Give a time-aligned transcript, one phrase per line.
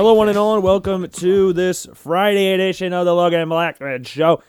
[0.00, 4.42] Hello, one and all, and welcome to this Friday edition of the Logan Blackman Show.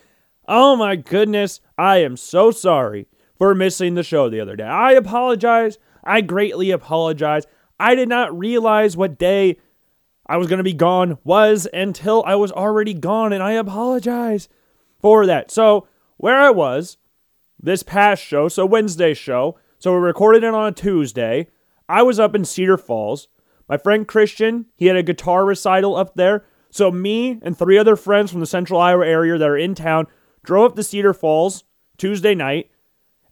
[0.48, 4.64] Oh my goodness, I am so sorry for missing the show the other day.
[4.64, 5.78] I apologize.
[6.06, 7.48] I greatly apologize.
[7.78, 9.58] I did not realize what day
[10.26, 14.48] I was going to be gone was until I was already gone, and I apologize
[15.02, 15.52] for that.
[15.52, 16.96] So, where I was
[17.62, 21.48] this past show, so Wednesday show, so we recorded it on a Tuesday.
[21.90, 23.28] I was up in Cedar Falls.
[23.72, 26.44] My friend Christian, he had a guitar recital up there.
[26.72, 30.08] So me and three other friends from the Central Iowa area that are in town
[30.44, 31.64] drove up to Cedar Falls
[31.98, 32.70] Tuesday night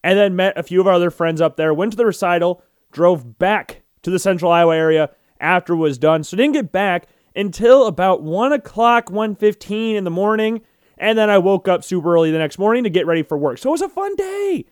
[0.01, 2.63] and then met a few of our other friends up there, went to the recital,
[2.93, 5.09] drove back to the Central Iowa area
[5.41, 6.23] after it was done.
[6.23, 10.61] So didn't get back until about 1 o'clock, 1.15 in the morning.
[10.97, 13.57] And then I woke up super early the next morning to get ready for work.
[13.57, 14.63] So it was a fun day.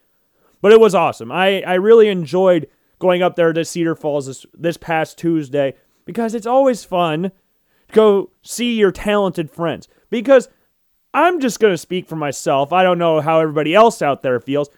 [0.62, 1.30] But it was awesome.
[1.30, 2.68] I, I really enjoyed
[3.00, 7.94] going up there to Cedar Falls this, this past Tuesday because it's always fun to
[7.94, 9.88] go see your talented friends.
[10.10, 10.48] Because
[11.14, 12.74] I'm just going to speak for myself.
[12.74, 14.70] I don't know how everybody else out there feels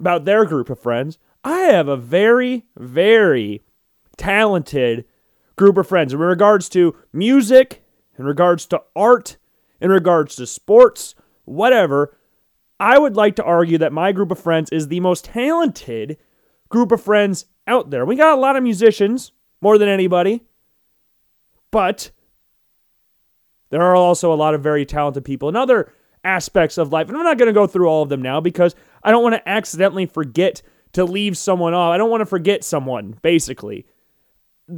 [0.00, 1.18] about their group of friends.
[1.44, 3.62] I have a very, very
[4.16, 5.04] talented
[5.56, 7.84] group of friends in regards to music,
[8.18, 9.36] in regards to art,
[9.80, 12.16] in regards to sports, whatever.
[12.80, 16.16] I would like to argue that my group of friends is the most talented
[16.68, 18.04] group of friends out there.
[18.04, 20.42] We got a lot of musicians, more than anybody,
[21.70, 22.10] but
[23.70, 25.92] there are also a lot of very talented people in other
[26.22, 27.08] aspects of life.
[27.08, 29.34] And I'm not going to go through all of them now because I don't want
[29.34, 31.92] to accidentally forget to leave someone off.
[31.92, 33.86] I don't want to forget someone, basically.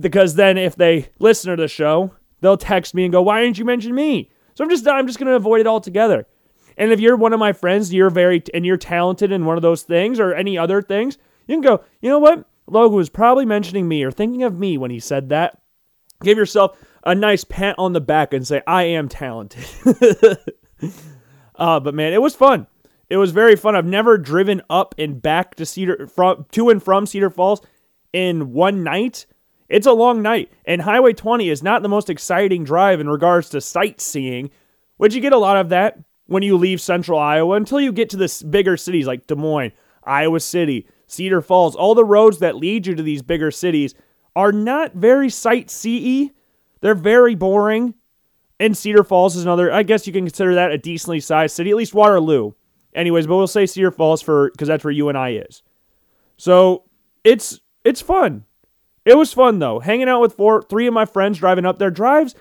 [0.01, 3.59] Because then if they listen to the show, they'll text me and go, Why didn't
[3.59, 4.31] you mention me?
[4.55, 6.27] So I'm just I'm just gonna avoid it altogether.
[6.79, 9.63] And if you're one of my friends, you're very and you're talented in one of
[9.63, 12.47] those things or any other things, you can go, you know what?
[12.67, 15.61] Logan was probably mentioning me or thinking of me when he said that.
[16.23, 19.65] Give yourself a nice pat on the back and say, I am talented.
[21.57, 22.67] uh, but man, it was fun.
[23.09, 23.77] It was very fun.
[23.77, 27.61] I've never driven up and back to Cedar from to and from Cedar Falls
[28.13, 29.27] in one night.
[29.69, 33.51] It's a long night, and Highway 20 is not the most exciting drive in regards
[33.51, 34.51] to sightseeing,
[34.97, 38.11] which you get a lot of that when you leave central Iowa until you get
[38.11, 39.73] to the bigger cities like Des Moines,
[40.05, 41.77] Iowa City, Cedar Falls.
[41.77, 43.95] All the roads that lead you to these bigger cities
[44.35, 46.33] are not very sightseeing.
[46.81, 47.95] They're very boring.
[48.59, 51.71] And Cedar Falls is another, I guess you can consider that a decently sized city,
[51.71, 52.53] at least Waterloo.
[52.95, 55.63] Anyways, but we'll say Cedar Falls for because that's where you and I is.
[56.39, 56.85] So
[57.25, 58.45] it's it's fun.
[59.05, 61.91] It was fun though, hanging out with four, three of my friends driving up there.
[61.91, 62.35] Drives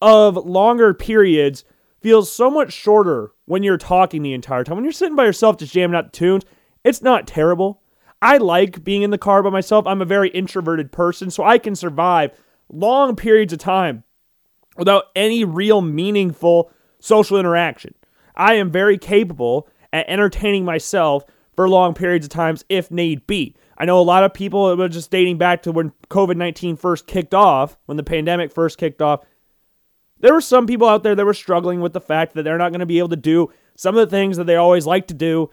[0.00, 1.64] of longer periods
[2.00, 4.76] feels so much shorter when you're talking the entire time.
[4.76, 6.44] When you're sitting by yourself just jamming out the tunes,
[6.82, 7.81] it's not terrible.
[8.22, 9.84] I like being in the car by myself.
[9.84, 12.30] I'm a very introverted person, so I can survive
[12.70, 14.04] long periods of time
[14.76, 17.94] without any real meaningful social interaction.
[18.36, 21.24] I am very capable at entertaining myself
[21.56, 23.56] for long periods of times if need be.
[23.76, 26.76] I know a lot of people, it was just dating back to when COVID 19
[26.76, 29.24] first kicked off, when the pandemic first kicked off.
[30.20, 32.70] There were some people out there that were struggling with the fact that they're not
[32.70, 35.14] going to be able to do some of the things that they always like to
[35.14, 35.50] do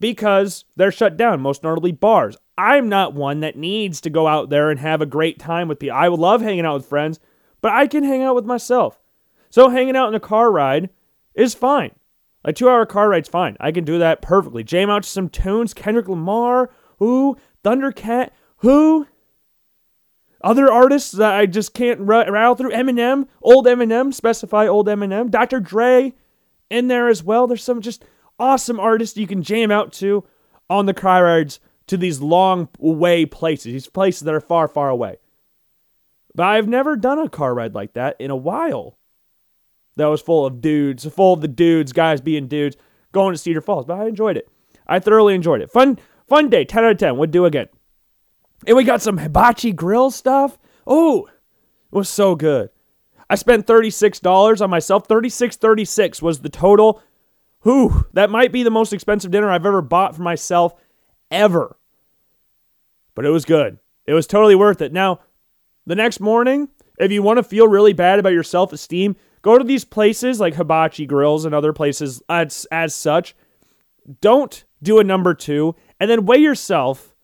[0.00, 2.36] because they're shut down, most notably bars.
[2.56, 5.78] I'm not one that needs to go out there and have a great time with
[5.78, 5.96] people.
[5.96, 7.20] I love hanging out with friends,
[7.60, 9.00] but I can hang out with myself.
[9.50, 10.90] So hanging out in a car ride
[11.34, 11.92] is fine.
[12.44, 13.56] A two hour car ride's fine.
[13.60, 14.62] I can do that perfectly.
[14.62, 19.06] Jam out to some tunes, Kendrick Lamar, who Thundercat, who?
[20.40, 22.70] Other artists that I just can't rattle through.
[22.70, 25.30] Eminem, old Eminem, specify old Eminem.
[25.30, 25.58] Dr.
[25.58, 26.14] Dre
[26.70, 27.46] in there as well.
[27.46, 28.04] There's some just
[28.38, 30.24] awesome artists you can jam out to
[30.70, 34.88] on the car rides to these long away places, these places that are far, far
[34.88, 35.16] away.
[36.34, 38.98] But I've never done a car ride like that in a while.
[39.96, 42.76] That was full of dudes, full of the dudes, guys being dudes,
[43.12, 43.86] going to Cedar Falls.
[43.86, 44.48] But I enjoyed it.
[44.86, 45.72] I thoroughly enjoyed it.
[45.72, 45.98] Fun,
[46.28, 47.16] Fun day, 10 out of 10.
[47.16, 47.68] Would do again.
[48.66, 50.58] And we got some hibachi grill stuff.
[50.86, 52.70] Oh, it was so good.
[53.30, 55.06] I spent $36 on myself.
[55.06, 57.02] 36 36 was the total.
[57.62, 60.74] Whew, that might be the most expensive dinner I've ever bought for myself
[61.30, 61.76] ever.
[63.14, 63.78] But it was good.
[64.06, 64.92] It was totally worth it.
[64.92, 65.20] Now,
[65.86, 66.68] the next morning,
[66.98, 70.40] if you want to feel really bad about your self esteem, go to these places
[70.40, 73.34] like hibachi grills and other places as, as such.
[74.20, 77.14] Don't do a number two and then weigh yourself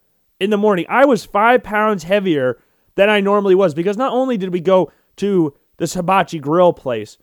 [0.40, 0.86] in the morning.
[0.88, 2.58] I was five pounds heavier
[2.96, 7.18] than I normally was because not only did we go to this hibachi grill place,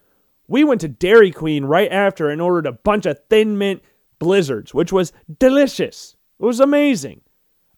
[0.52, 3.82] we went to Dairy Queen right after and ordered a bunch of thin mint
[4.20, 6.18] blizzards, which was delicious.
[6.42, 7.22] It was amazing.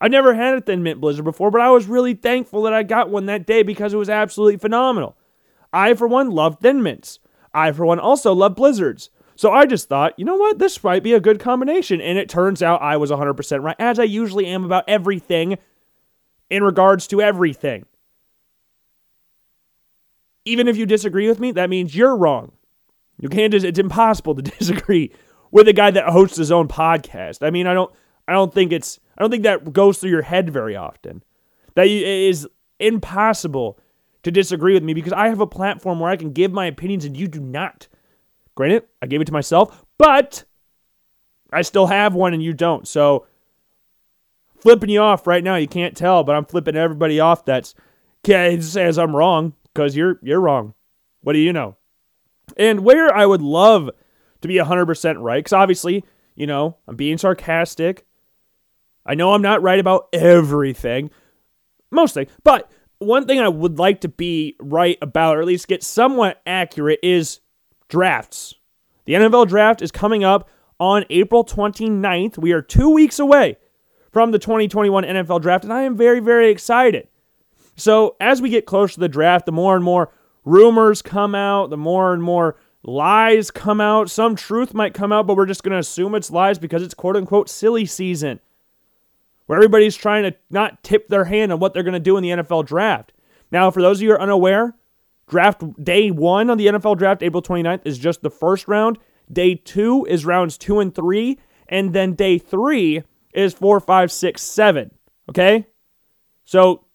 [0.02, 2.82] I've never had a thin mint blizzard before, but I was really thankful that I
[2.82, 5.16] got one that day because it was absolutely phenomenal.
[5.72, 7.20] I, for one, love Thin Mints.
[7.54, 9.12] I, for one, also love Blizzards.
[9.36, 12.02] So I just thought, you know what, this might be a good combination.
[12.02, 15.60] And it turns out I was 100% right, as I usually am about everything
[16.50, 17.86] in regards to everything.
[20.44, 22.52] Even if you disagree with me, that means you're wrong.
[23.20, 25.12] You can't just, it's impossible to disagree
[25.52, 27.46] with a guy that hosts his own podcast.
[27.46, 27.94] I mean, I don't
[28.28, 31.24] I don't think it's I don't think that goes through your head very often.
[31.76, 32.48] That is
[32.80, 33.80] impossible
[34.24, 37.06] to disagree with me because I have a platform where I can give my opinions
[37.06, 37.88] and you do not.
[38.56, 40.44] Granted, I gave it to myself, but
[41.52, 42.88] I still have one and you don't.
[42.88, 43.28] So
[44.60, 47.76] flipping you off right now, you can't tell, but I'm flipping everybody off that's
[48.26, 50.74] says I'm wrong because you're you're wrong.
[51.22, 51.76] What do you know?
[52.58, 53.90] And where I would love
[54.42, 56.04] to be 100% right, because obviously,
[56.36, 58.06] you know, I'm being sarcastic.
[59.06, 61.12] I know I'm not right about everything,
[61.92, 65.68] most things, but one thing I would like to be right about, or at least
[65.68, 67.40] get somewhat accurate, is
[67.90, 68.56] drafts.
[69.06, 70.50] The NFL draft is coming up
[70.80, 72.38] on April 29th.
[72.38, 73.58] We are two weeks away
[74.12, 77.08] from the 2021 NFL draft, and I am very, very excited.
[77.76, 80.14] So, as we get closer to the draft, the more and more
[80.46, 84.10] rumors come out, the more and more lies come out.
[84.10, 86.94] Some truth might come out, but we're just going to assume it's lies because it's
[86.94, 88.40] quote unquote silly season
[89.46, 92.24] where everybody's trying to not tip their hand on what they're going to do in
[92.24, 93.12] the NFL draft.
[93.52, 94.76] Now, for those of you who are unaware,
[95.28, 98.98] draft day one on the NFL draft, April 29th, is just the first round.
[99.32, 101.40] Day two is rounds two and three.
[101.68, 103.04] And then day three
[103.34, 104.92] is four, five, six, seven.
[105.30, 105.68] Okay?
[106.46, 106.86] So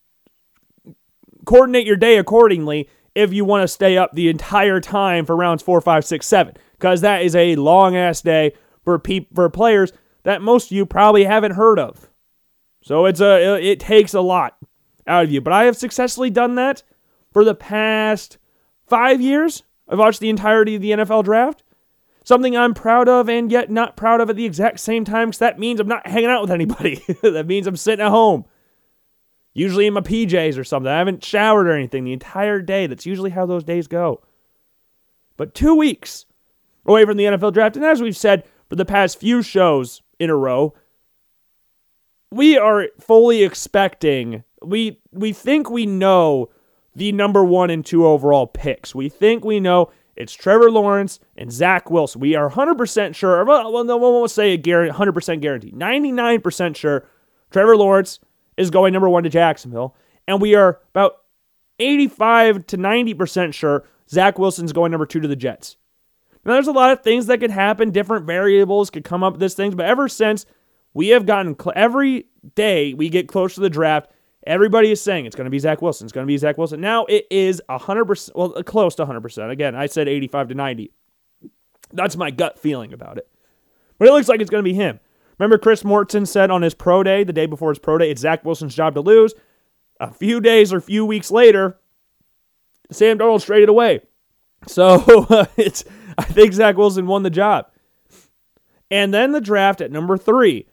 [1.45, 5.62] coordinate your day accordingly if you want to stay up the entire time for rounds
[5.62, 8.53] four, five, six, seven, because that is a long ass day
[8.85, 9.93] for pe- for players
[10.23, 12.09] that most of you probably haven't heard of.
[12.82, 14.56] So it's a it takes a lot
[15.06, 15.41] out of you.
[15.41, 16.82] But I have successfully done that
[17.32, 18.38] for the past
[18.87, 19.64] five years.
[19.88, 21.62] I've watched the entirety of the NFL draft.
[22.25, 25.38] Something I'm proud of and yet not proud of at the exact same time because
[25.38, 27.03] that means I'm not hanging out with anybody.
[27.23, 28.44] that means I'm sitting at home
[29.59, 30.91] usually in my PJs or something.
[30.91, 32.87] I haven't showered or anything the entire day.
[32.87, 34.23] That's usually how those days go.
[35.37, 36.27] But two weeks
[36.87, 40.31] away from the NFL draft, and as we've said for the past few shows in
[40.31, 40.75] a row,
[42.31, 44.45] we are fully expecting.
[44.63, 46.51] We we think we know
[46.95, 48.95] the number one and two overall picks.
[48.95, 52.21] We think we know it's Trevor Lawrence and Zach Wilson.
[52.21, 53.45] We are 100% sure.
[53.45, 55.71] Well, no, we won't say a 100% guarantee.
[55.71, 57.07] 99% sure
[57.51, 58.19] Trevor Lawrence
[58.59, 59.97] is going number one to Jacksonville.
[60.27, 61.23] And we are about
[61.79, 65.77] 85 to 90% sure Zach Wilson's going number two to the Jets.
[66.45, 69.55] Now, there's a lot of things that could happen, different variables could come up this
[69.55, 70.47] things, but ever since
[70.95, 74.11] we have gotten cl- every day we get close to the draft,
[74.47, 76.07] everybody is saying it's going to be Zach Wilson.
[76.07, 76.81] It's going to be Zach Wilson.
[76.81, 79.51] Now it is 100%, well, uh, close to 100%.
[79.51, 80.93] Again, I said 85 to 90.
[81.93, 83.29] That's my gut feeling about it.
[83.99, 85.01] But it looks like it's going to be him.
[85.38, 88.23] Remember, Chris Mortensen said on his pro day, the day before his pro day, it's
[88.23, 89.35] Zach Wilson's job to lose.
[90.00, 91.78] A few days or a few weeks later,
[92.90, 94.00] Sam Darnold traded away.
[94.66, 95.85] So uh, it's
[96.16, 97.71] I think Zach Wilson won the job.
[98.90, 100.66] And then the draft at number three.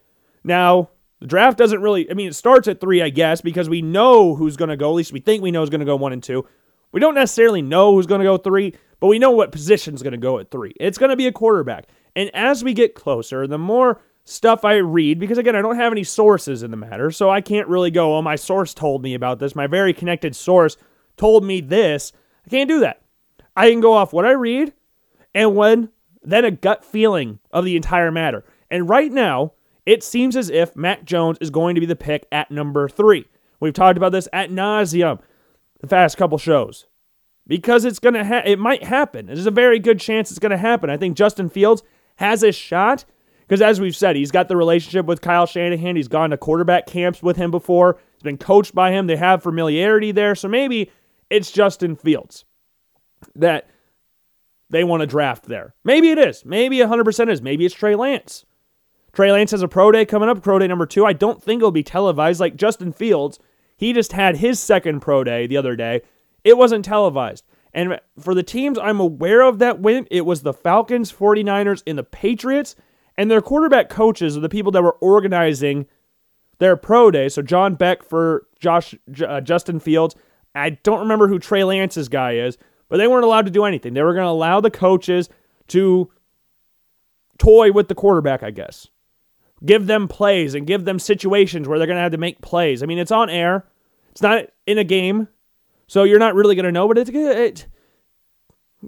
[0.43, 3.81] Now, the draft doesn't really, I mean, it starts at three, I guess, because we
[3.81, 4.89] know who's going to go.
[4.89, 6.47] At least we think we know who's going to go one and two.
[6.91, 10.13] We don't necessarily know who's going to go three, but we know what position's going
[10.13, 10.73] to go at three.
[10.79, 11.87] It's going to be a quarterback.
[12.15, 15.93] And as we get closer, the more stuff I read, because again, I don't have
[15.93, 19.13] any sources in the matter, so I can't really go, oh, my source told me
[19.13, 19.55] about this.
[19.55, 20.77] My very connected source
[21.15, 22.11] told me this.
[22.45, 23.01] I can't do that.
[23.55, 24.73] I can go off what I read
[25.33, 25.89] and when
[26.23, 28.43] then a gut feeling of the entire matter.
[28.69, 29.53] And right now,
[29.85, 33.25] it seems as if Mac Jones is going to be the pick at number three.
[33.59, 35.19] We've talked about this at nauseum
[35.79, 36.87] the past couple shows
[37.47, 39.27] because it's gonna ha- it might happen.
[39.27, 40.89] There's a very good chance it's gonna happen.
[40.89, 41.83] I think Justin Fields
[42.17, 43.05] has a shot
[43.47, 45.95] because as we've said, he's got the relationship with Kyle Shanahan.
[45.95, 47.99] He's gone to quarterback camps with him before.
[48.13, 49.07] He's been coached by him.
[49.07, 50.35] They have familiarity there.
[50.35, 50.91] So maybe
[51.29, 52.45] it's Justin Fields
[53.35, 53.69] that
[54.69, 55.75] they want to draft there.
[55.83, 56.43] Maybe it is.
[56.43, 57.41] Maybe 100% is.
[57.41, 58.45] Maybe it's Trey Lance.
[59.13, 61.05] Trey Lance has a pro day coming up, pro day number two.
[61.05, 63.39] I don't think it'll be televised like Justin Fields.
[63.77, 66.01] He just had his second pro day the other day.
[66.43, 67.45] It wasn't televised.
[67.73, 71.97] And for the teams I'm aware of that went, it was the Falcons, 49ers, and
[71.97, 72.75] the Patriots.
[73.17, 75.87] And their quarterback coaches are the people that were organizing
[76.59, 77.29] their pro day.
[77.29, 78.95] So John Beck for Josh
[79.25, 80.15] uh, Justin Fields.
[80.53, 82.57] I don't remember who Trey Lance's guy is,
[82.87, 83.93] but they weren't allowed to do anything.
[83.93, 85.29] They were going to allow the coaches
[85.67, 86.11] to
[87.37, 88.87] toy with the quarterback, I guess.
[89.65, 92.83] Give them plays and give them situations where they're going to have to make plays.
[92.83, 93.65] I mean, it's on air.
[94.11, 95.27] It's not in a game,
[95.87, 97.67] so you're not really going to know, but it's it,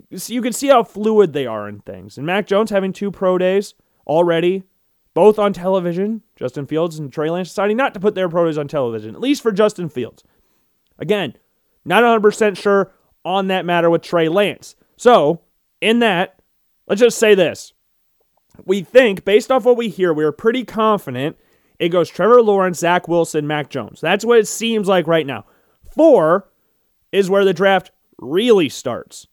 [0.09, 2.17] you can see how fluid they are in things.
[2.17, 3.73] And Mac Jones having two pro days
[4.07, 4.63] already,
[5.13, 6.23] both on television.
[6.35, 9.21] Justin Fields and Trey Lance deciding not to put their pro days on television, at
[9.21, 10.23] least for Justin Fields.
[10.97, 11.35] Again,
[11.85, 14.75] not 100% sure on that matter with Trey Lance.
[14.95, 15.41] So,
[15.81, 16.39] in that,
[16.87, 17.73] let's just say this.
[18.65, 21.37] We think, based off what we hear, we are pretty confident
[21.79, 24.01] it goes Trevor Lawrence, Zach Wilson, Mac Jones.
[24.01, 25.45] That's what it seems like right now.
[25.93, 26.49] Four
[27.11, 29.27] is where the draft really starts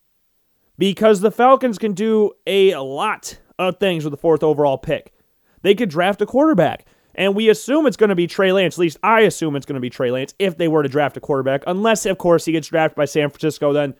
[0.77, 5.13] because the Falcons can do a lot of things with the fourth overall pick.
[5.61, 6.85] They could draft a quarterback.
[7.15, 8.75] And we assume it's going to be Trey Lance.
[8.75, 11.15] At least I assume it's going to be Trey Lance if they were to draft
[11.15, 11.63] a quarterback.
[11.65, 13.95] Unless, of course, he gets drafted by San Francisco, then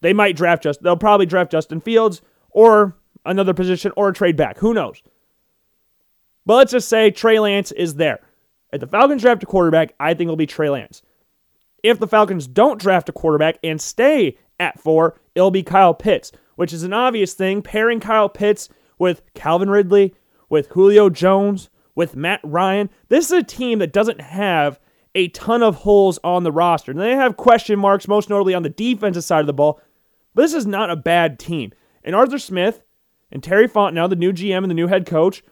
[0.00, 0.82] they might draft just.
[0.82, 4.58] They'll probably draft Justin Fields or another position or trade back.
[4.58, 5.00] Who knows?
[6.44, 8.20] But let's just say Trey Lance is there.
[8.72, 11.02] If the Falcons draft a quarterback, I think it'll be Trey Lance.
[11.82, 16.32] If the Falcons don't draft a quarterback and stay at four, it'll be Kyle Pitts,
[16.56, 17.62] which is an obvious thing.
[17.62, 18.68] Pairing Kyle Pitts
[18.98, 20.14] with Calvin Ridley,
[20.48, 22.90] with Julio Jones, with Matt Ryan.
[23.08, 24.78] This is a team that doesn't have
[25.14, 26.90] a ton of holes on the roster.
[26.90, 29.80] And they have question marks, most notably on the defensive side of the ball.
[30.34, 31.72] But this is not a bad team.
[32.02, 32.82] And Arthur Smith
[33.30, 35.42] and Terry Fontenot, the new GM and the new head coach,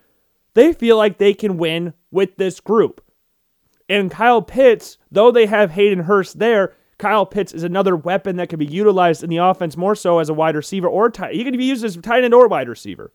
[0.54, 3.00] they feel like they can win with this group.
[3.88, 8.48] And Kyle Pitts, though they have Hayden Hurst there, Kyle Pitts is another weapon that
[8.48, 11.34] can be utilized in the offense more so as a wide receiver or tight.
[11.34, 13.12] He can be used as tight end or wide receiver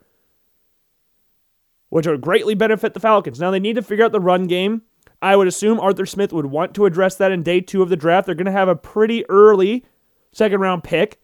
[1.89, 3.39] which would greatly benefit the Falcons.
[3.39, 4.83] Now they need to figure out the run game.
[5.21, 7.95] I would assume Arthur Smith would want to address that in day two of the
[7.95, 8.25] draft.
[8.25, 9.85] They're going to have a pretty early
[10.31, 11.19] second round pick.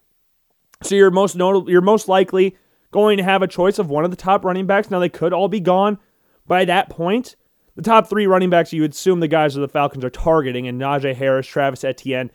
[0.82, 2.56] So you're most notable, you're most likely
[2.90, 4.90] going to have a choice of one of the top running backs.
[4.90, 5.98] Now they could all be gone
[6.46, 7.36] by that point.
[7.76, 10.68] The top three running backs you would assume the guys of the Falcons are targeting,
[10.68, 12.30] and Najee Harris, Travis Etienne,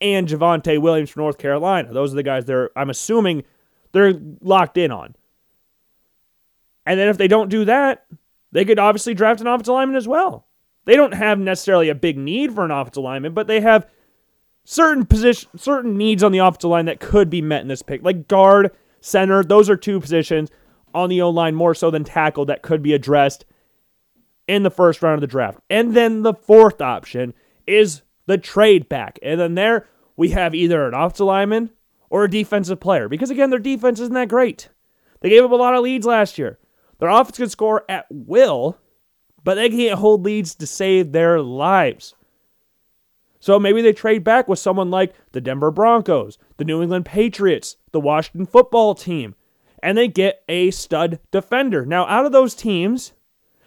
[0.00, 1.92] and Javonte Williams from North Carolina.
[1.92, 3.44] Those are the guys they're I'm assuming
[3.92, 5.16] they're locked in on.
[6.86, 8.06] And then if they don't do that,
[8.52, 10.46] they could obviously draft an offensive lineman as well.
[10.86, 13.88] They don't have necessarily a big need for an offensive lineman, but they have
[14.64, 18.02] certain position, certain needs on the offensive line that could be met in this pick,
[18.02, 19.44] like guard, center.
[19.44, 20.50] Those are two positions
[20.94, 23.44] on the O line more so than tackle that could be addressed
[24.48, 25.60] in the first round of the draft.
[25.68, 27.34] And then the fourth option
[27.66, 31.70] is the trade back, and then there we have either an offensive lineman
[32.08, 34.68] or a defensive player because again, their defense isn't that great.
[35.20, 36.58] They gave up a lot of leads last year.
[36.98, 38.78] Their offense can score at will,
[39.42, 42.14] but they can't hold leads to save their lives.
[43.40, 47.78] So maybe they trade back with someone like the Denver Broncos, the New England Patriots,
[47.90, 49.34] the Washington football team,
[49.82, 51.84] and they get a stud defender.
[51.84, 53.12] Now, out of those teams,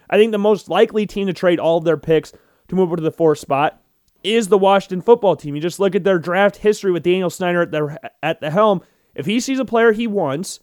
[0.09, 2.31] I think the most likely team to trade all of their picks
[2.69, 3.82] to move over to the fourth spot
[4.23, 5.55] is the Washington football team.
[5.55, 8.81] You just look at their draft history with Daniel Snyder at the, at the helm.
[9.15, 10.59] If he sees a player he wants,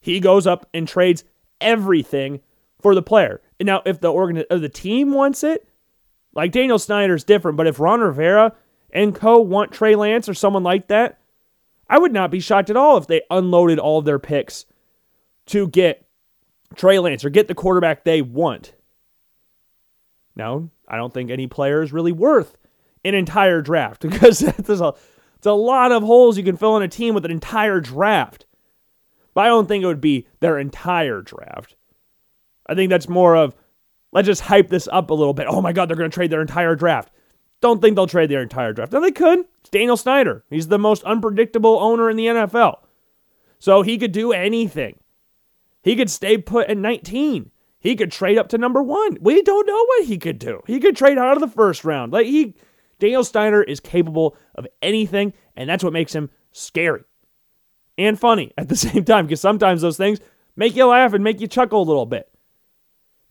[0.00, 1.24] he goes up and trades
[1.60, 2.40] everything
[2.80, 3.40] for the player.
[3.58, 5.68] And now, if the organ if the team wants it,
[6.34, 8.54] like Daniel Snyder is different, but if Ron Rivera
[8.92, 11.18] and co want Trey Lance or someone like that,
[11.88, 14.66] I would not be shocked at all if they unloaded all of their picks
[15.46, 16.06] to get
[16.74, 18.74] Trey Lance or get the quarterback they want.
[20.34, 22.56] Now, I don't think any player is really worth
[23.04, 24.94] an entire draft because there's a,
[25.36, 28.46] it's a lot of holes you can fill in a team with an entire draft.
[29.34, 31.76] But I don't think it would be their entire draft.
[32.66, 33.54] I think that's more of
[34.12, 35.46] let's just hype this up a little bit.
[35.48, 37.10] Oh my God, they're going to trade their entire draft.
[37.60, 38.92] Don't think they'll trade their entire draft.
[38.92, 39.40] Now they could.
[39.60, 40.44] It's Daniel Snyder.
[40.50, 42.80] He's the most unpredictable owner in the NFL.
[43.58, 44.98] So he could do anything.
[45.82, 47.50] He could stay put at 19.
[47.78, 49.18] He could trade up to number one.
[49.20, 50.60] We don't know what he could do.
[50.66, 52.12] He could trade out of the first round.
[52.12, 52.54] Like he
[53.02, 57.02] Daniel Snyder is capable of anything, and that's what makes him scary
[57.98, 60.20] and funny at the same time because sometimes those things
[60.54, 62.32] make you laugh and make you chuckle a little bit.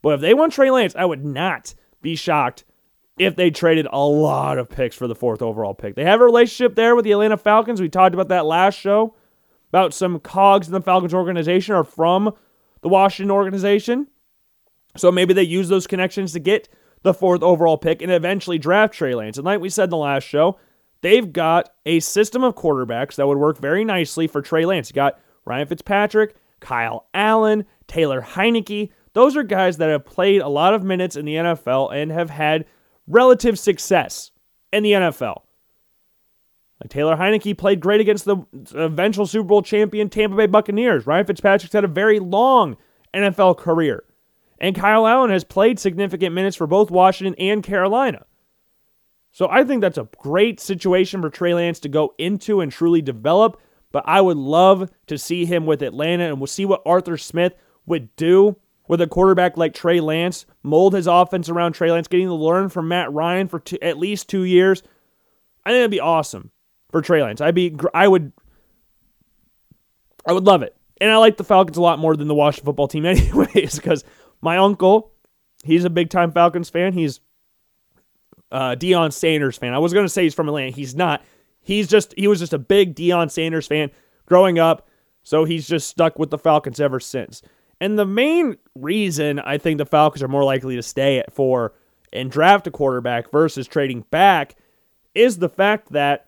[0.01, 2.65] But if they want Trey Lance, I would not be shocked
[3.17, 5.95] if they traded a lot of picks for the fourth overall pick.
[5.95, 7.79] They have a relationship there with the Atlanta Falcons.
[7.79, 9.15] We talked about that last show
[9.69, 12.35] about some cogs in the Falcons organization are from
[12.81, 14.07] the Washington organization.
[14.97, 16.67] So maybe they use those connections to get
[17.03, 19.37] the fourth overall pick and eventually draft Trey Lance.
[19.37, 20.59] And like we said in the last show,
[21.01, 24.89] they've got a system of quarterbacks that would work very nicely for Trey Lance.
[24.89, 28.91] You got Ryan Fitzpatrick, Kyle Allen, Taylor Heinicke.
[29.13, 32.29] Those are guys that have played a lot of minutes in the NFL and have
[32.29, 32.65] had
[33.07, 34.31] relative success
[34.71, 35.41] in the NFL.
[36.81, 38.37] Like Taylor Heinicke played great against the
[38.73, 41.05] eventual Super Bowl champion Tampa Bay Buccaneers.
[41.05, 42.77] Ryan Fitzpatrick's had a very long
[43.13, 44.03] NFL career.
[44.61, 48.25] And Kyle Allen has played significant minutes for both Washington and Carolina.
[49.31, 53.01] So I think that's a great situation for Trey Lance to go into and truly
[53.01, 53.59] develop.
[53.91, 57.53] but I would love to see him with Atlanta and we'll see what Arthur Smith
[57.85, 58.55] would do
[58.87, 62.69] with a quarterback like Trey Lance, mold his offense around Trey Lance, getting to learn
[62.69, 64.83] from Matt Ryan for two, at least two years.
[65.65, 66.51] I think that'd be awesome
[66.91, 67.41] for Trey Lance.
[67.41, 68.31] I'd be, I would,
[70.25, 70.75] I would love it.
[70.99, 74.03] And I like the Falcons a lot more than the Washington football team, anyways, because
[74.41, 75.11] my uncle,
[75.63, 76.93] he's a big time Falcons fan.
[76.93, 77.19] He's
[78.51, 79.73] uh, Deion Sanders fan.
[79.73, 80.71] I was to say he's from Atlanta.
[80.71, 81.23] He's not.
[81.61, 83.91] He's just he was just a big Deion Sanders fan
[84.25, 84.87] growing up,
[85.23, 87.41] so he's just stuck with the Falcons ever since.
[87.79, 91.73] And the main reason I think the Falcons are more likely to stay at four
[92.13, 94.55] and draft a quarterback versus trading back
[95.15, 96.27] is the fact that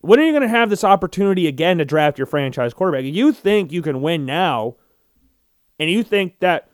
[0.00, 3.04] when are you going to have this opportunity again to draft your franchise quarterback?
[3.04, 4.76] You think you can win now,
[5.78, 6.70] and you think that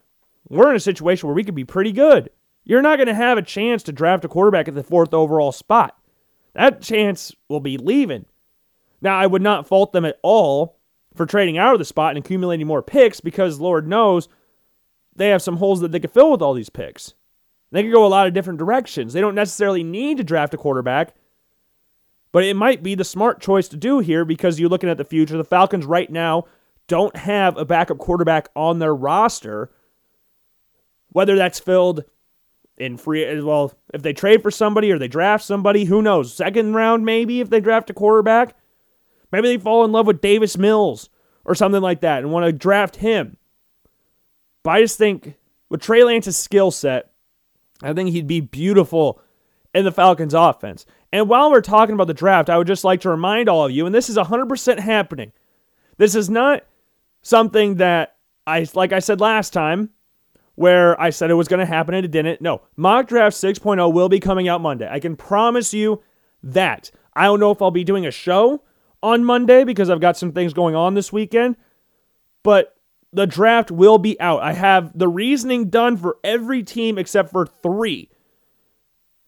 [0.49, 2.31] we're in a situation where we could be pretty good.
[2.65, 5.53] You're not going to have a chance to draft a quarterback at the fourth overall
[5.53, 5.99] spot.
[6.55, 8.27] That chance will be leaving.
[9.01, 10.79] Now, I would not fault them at all
[11.15, 14.29] for trading out of the spot and accumulating more picks because Lord knows
[15.15, 17.15] they have some holes that they could fill with all these picks.
[17.71, 19.13] They could go a lot of different directions.
[19.13, 21.15] They don't necessarily need to draft a quarterback,
[22.33, 25.05] but it might be the smart choice to do here because you're looking at the
[25.05, 25.37] future.
[25.37, 26.45] The Falcons right now
[26.87, 29.71] don't have a backup quarterback on their roster.
[31.15, 32.03] Whether that's filled
[32.77, 36.35] in free as well, if they trade for somebody or they draft somebody, who knows?
[36.35, 38.57] Second round maybe if they draft a quarterback.
[39.31, 41.09] Maybe they fall in love with Davis Mills
[41.45, 43.37] or something like that and want to draft him.
[44.65, 45.37] But I just think
[45.69, 47.13] with Trey Lance's skill set,
[47.81, 49.21] I think he'd be beautiful
[49.73, 50.85] in the Falcons offense.
[51.13, 53.71] And while we're talking about the draft, I would just like to remind all of
[53.71, 55.31] you, and this is 100% happening.
[55.97, 56.65] This is not
[57.23, 58.17] something that
[58.49, 59.91] I, like I said last time,
[60.55, 62.41] where I said it was going to happen and it didn't.
[62.41, 64.89] No, Mock Draft 6.0 will be coming out Monday.
[64.91, 66.03] I can promise you
[66.43, 66.91] that.
[67.15, 68.63] I don't know if I'll be doing a show
[69.03, 71.57] on Monday because I've got some things going on this weekend.
[72.43, 72.77] But
[73.13, 74.43] the draft will be out.
[74.43, 78.11] I have the reasoning done for every team except for three.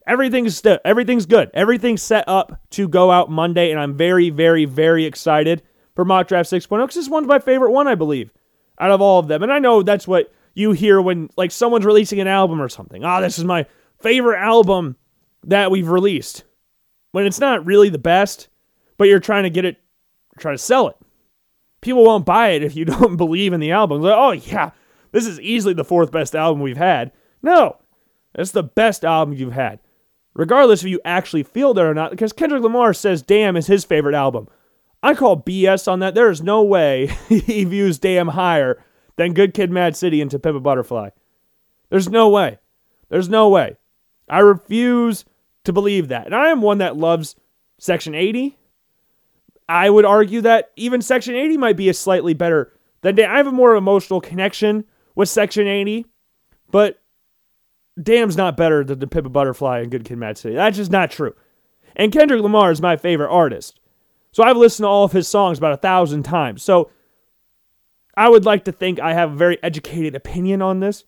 [0.05, 1.51] Everything's st- everything's good.
[1.53, 5.63] Everything's set up to go out Monday, and I'm very, very, very excited
[5.95, 8.31] for Mock Draft 6.0 because this one's my favorite one, I believe,
[8.79, 9.43] out of all of them.
[9.43, 13.03] And I know that's what you hear when like someone's releasing an album or something.
[13.03, 13.67] Ah, oh, this is my
[13.99, 14.95] favorite album
[15.43, 16.43] that we've released.
[17.11, 18.47] When it's not really the best,
[18.97, 19.77] but you're trying to get it,
[20.39, 20.97] try to sell it.
[21.81, 24.01] People won't buy it if you don't believe in the album.
[24.01, 24.71] Like, oh yeah,
[25.11, 27.11] this is easily the fourth best album we've had.
[27.43, 27.77] No,
[28.33, 29.79] it's the best album you've had,
[30.33, 32.09] regardless if you actually feel that or not.
[32.09, 34.47] Because Kendrick Lamar says "Damn" is his favorite album.
[35.03, 36.15] I call BS on that.
[36.15, 38.83] There is no way he views "Damn" higher
[39.17, 41.09] than Good Kid, Mad City and To Pimp a Butterfly.
[41.89, 42.59] There's no way.
[43.09, 43.75] There's no way.
[44.29, 45.25] I refuse
[45.65, 46.25] to believe that.
[46.25, 47.35] And I am one that loves
[47.77, 48.57] Section 80
[49.69, 53.47] I would argue that even Section 80 might be a slightly better than I have
[53.47, 56.05] a more emotional connection with Section 80,
[56.71, 57.01] but
[58.01, 60.55] Damn's not better than the Pimp a Butterfly and Good Kid, Mad City.
[60.55, 61.33] That's just not true.
[61.95, 63.79] And Kendrick Lamar is my favorite artist,
[64.31, 66.63] so I've listened to all of his songs about a thousand times.
[66.63, 66.91] So
[68.17, 71.05] I would like to think I have a very educated opinion on this.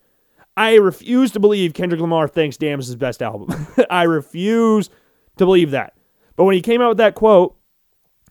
[0.55, 3.67] I refuse to believe Kendrick Lamar thinks Damn is his best album.
[3.89, 4.89] I refuse
[5.37, 5.93] to believe that.
[6.35, 7.57] But when he came out with that quote,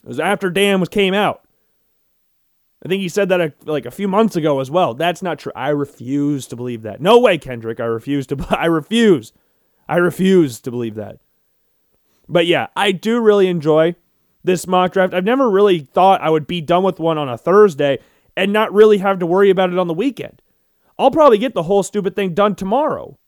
[0.03, 1.43] it was after Damn was came out.
[2.85, 4.95] I think he said that a, like a few months ago as well.
[4.95, 5.53] That's not true.
[5.57, 7.01] I refuse to believe that.
[7.01, 7.81] No way, Kendrick.
[7.81, 8.47] I refuse to.
[8.57, 9.33] I refuse.
[9.89, 11.19] I refuse to believe that.
[12.29, 13.97] But yeah, I do really enjoy
[14.45, 15.15] this mock draft.
[15.15, 17.99] I've never really thought I would be done with one on a Thursday
[18.39, 20.41] and not really have to worry about it on the weekend.
[20.97, 23.19] I'll probably get the whole stupid thing done tomorrow.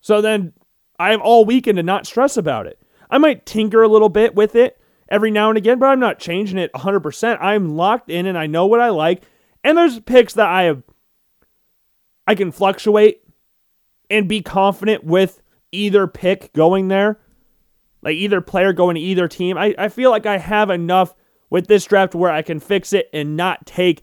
[0.00, 0.52] So then
[0.98, 2.78] I have all weekend to not stress about it.
[3.10, 4.78] I might tinker a little bit with it
[5.08, 7.38] every now and again, but I'm not changing it 100%.
[7.40, 9.22] I'm locked in and I know what I like.
[9.64, 10.82] And there's picks that I have
[12.26, 13.22] I can fluctuate
[14.10, 17.18] and be confident with either pick going there.
[18.02, 19.56] Like either player going to either team.
[19.56, 21.14] I, I feel like I have enough
[21.48, 24.02] with this draft where I can fix it and not take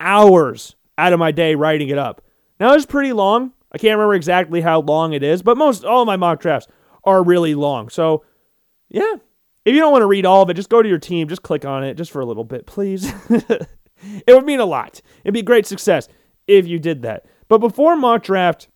[0.00, 2.22] hours out of my day writing it up.
[2.58, 3.52] Now it's pretty long.
[3.72, 6.68] I can't remember exactly how long it is, but most all my mock drafts
[7.04, 7.88] are really long.
[7.88, 8.24] So
[8.88, 9.14] yeah,
[9.64, 11.42] if you don't want to read all of it, just go to your team, just
[11.42, 13.12] click on it just for a little bit, please.
[13.30, 13.68] it
[14.28, 15.00] would mean a lot.
[15.22, 16.08] It'd be great success
[16.46, 17.26] if you did that.
[17.48, 18.68] But before mock draft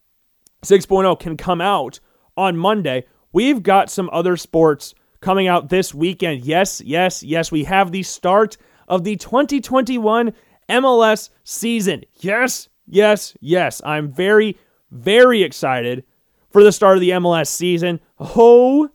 [0.65, 2.01] 6.0 can come out
[2.37, 6.45] on Monday, we've got some other sports coming out this weekend.
[6.45, 8.57] Yes, yes, yes, we have the start
[8.87, 10.33] of the 2021
[10.69, 12.05] MLS season.
[12.15, 13.81] Yes, yes, yes.
[13.85, 14.59] I'm very,
[14.91, 16.05] very excited
[16.51, 18.01] for the start of the MLS season.
[18.19, 18.91] Oh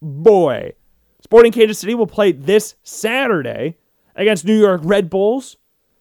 [0.00, 0.72] boy.
[1.20, 3.76] Sporting Kansas City will play this Saturday
[4.16, 5.56] against New York Red Bulls.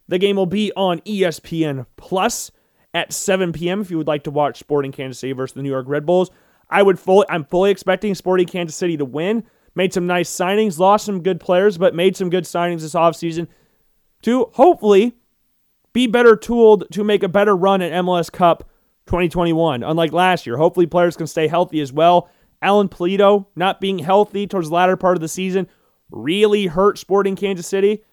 [0.08, 2.52] The game will be on ESPN Plus
[2.94, 3.82] at 7 p.m.
[3.82, 6.32] if you would like to watch Sporting Kansas City versus the New York Red Bulls.
[6.70, 9.44] I would fully I'm fully expecting Sporting Kansas City to win.
[9.74, 13.48] Made some nice signings, lost some good players, but made some good signings this offseason
[14.22, 15.16] to hopefully
[15.94, 18.70] be better tooled to make a better run at MLS Cup
[19.08, 20.58] 2021, unlike last year.
[20.58, 22.30] Hopefully players can stay healthy as well.
[22.62, 25.68] Alan Pulido not being healthy towards the latter part of the season
[26.12, 28.04] really hurt Sporting Kansas City.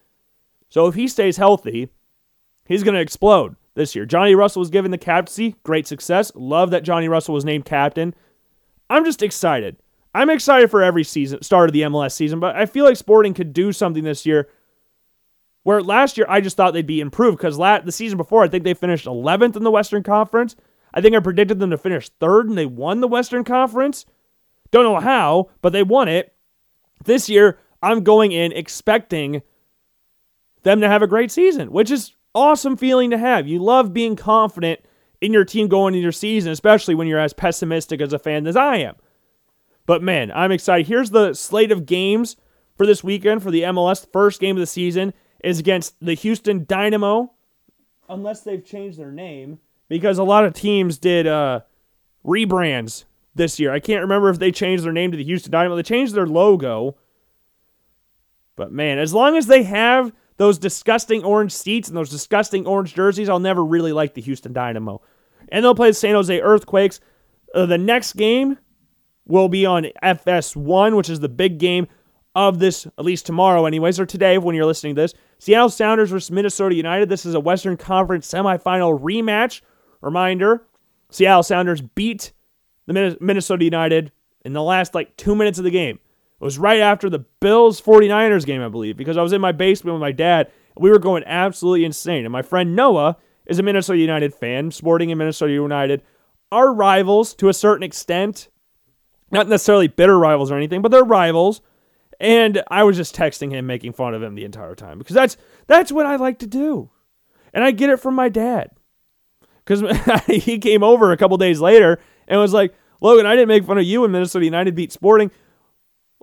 [0.69, 1.91] So if he stays healthy,
[2.67, 4.07] he's going to explode this year.
[4.07, 5.57] Johnny Russell was given the captaincy.
[5.63, 6.33] Great success.
[6.35, 8.15] Love that Johnny Russell was named captain.
[8.91, 9.77] I'm just excited.
[10.15, 13.35] I'm excited for every season, start of the MLS season, but I feel like Sporting
[13.35, 14.49] could do something this year.
[15.63, 18.65] Where last year I just thought they'd be improved because the season before I think
[18.65, 20.57] they finished 11th in the Western Conference.
[20.95, 24.07] I think I predicted them to finish third and they won the Western Conference.
[24.71, 26.35] Don't know how, but they won it.
[27.05, 29.43] This year I'm going in expecting
[30.63, 33.47] them to have a great season, which is awesome feeling to have.
[33.47, 34.81] You love being confident
[35.21, 38.47] in your team going into your season, especially when you're as pessimistic as a fan
[38.47, 38.97] as I am.
[39.87, 40.87] But man, I'm excited.
[40.87, 42.37] Here's the slate of games
[42.77, 44.07] for this weekend for the MLS.
[44.13, 47.33] First game of the season is against the Houston Dynamo,
[48.09, 51.61] unless they've changed their name, because a lot of teams did uh,
[52.25, 53.73] rebrands this year.
[53.73, 55.77] I can't remember if they changed their name to the Houston Dynamo.
[55.77, 56.97] They changed their logo.
[58.57, 62.95] But man, as long as they have those disgusting orange seats and those disgusting orange
[62.95, 65.01] jerseys, I'll never really like the Houston Dynamo.
[65.49, 67.01] And they'll play the San Jose Earthquakes.
[67.55, 68.59] Uh, the next game
[69.27, 71.87] will be on FS1, which is the big game
[72.39, 75.15] of this, at least tomorrow, anyways, or today when you're listening to this.
[75.41, 77.09] Seattle Sounders versus Minnesota United.
[77.09, 79.61] This is a Western Conference semifinal rematch.
[80.01, 80.63] Reminder
[81.11, 82.33] Seattle Sounders beat
[82.87, 84.13] the Minnesota United
[84.45, 85.99] in the last like two minutes of the game.
[86.41, 89.51] It was right after the Bills 49ers game, I believe, because I was in my
[89.51, 90.53] basement with my dad.
[90.79, 92.25] we were going absolutely insane.
[92.25, 96.03] And my friend Noah is a Minnesota United fan, sporting in Minnesota United.
[96.53, 98.49] Our rivals to a certain extent,
[99.33, 101.63] not necessarily bitter rivals or anything, but they're rivals.
[102.21, 105.37] And I was just texting him, making fun of him the entire time because that's
[105.67, 106.91] that's what I like to do,
[107.55, 108.71] and I get it from my dad
[109.65, 109.83] because
[110.27, 113.79] he came over a couple days later and was like, "Logan, I didn't make fun
[113.79, 115.31] of you when Minnesota United beat Sporting.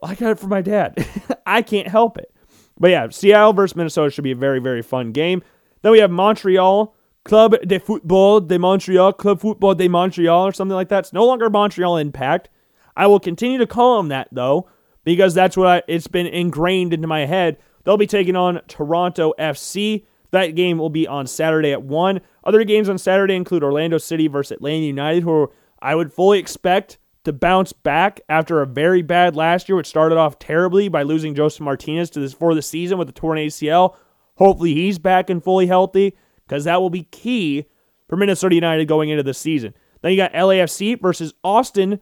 [0.02, 1.08] Well, I got it from my dad.
[1.46, 2.34] I can't help it.
[2.78, 5.42] But yeah, Seattle versus Minnesota should be a very, very fun game.
[5.82, 10.76] Then we have Montreal, Club de Football de Montreal, Club Football de Montreal, or something
[10.76, 11.00] like that.
[11.00, 12.50] It's no longer Montreal Impact.
[12.98, 14.70] I will continue to call them that, though,
[15.06, 17.58] because that's what I, it's been ingrained into my head.
[17.86, 20.06] They'll be taking on Toronto FC.
[20.32, 22.20] That game will be on Saturday at 1.
[22.44, 25.50] Other games on Saturday include Orlando City versus Atlanta United, who
[25.82, 30.18] I would fully expect to bounce back after a very bad last year, which started
[30.18, 33.96] off terribly by losing Josef Martinez to this for the season with the torn ACL.
[34.36, 37.66] Hopefully he's back and fully healthy because that will be key
[38.08, 39.74] for Minnesota United going into the season.
[40.02, 42.00] Then you got LAFC versus Austin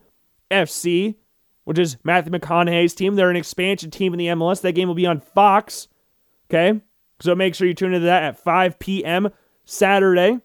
[0.52, 1.16] FC,
[1.64, 3.16] which is Matthew McConaughey's team.
[3.16, 4.62] They're an expansion team in the MLS.
[4.62, 5.88] That game will be on Fox.
[6.50, 6.82] Okay.
[7.20, 9.30] So make sure you tune into that at 5 p.m.
[9.66, 10.40] Saturday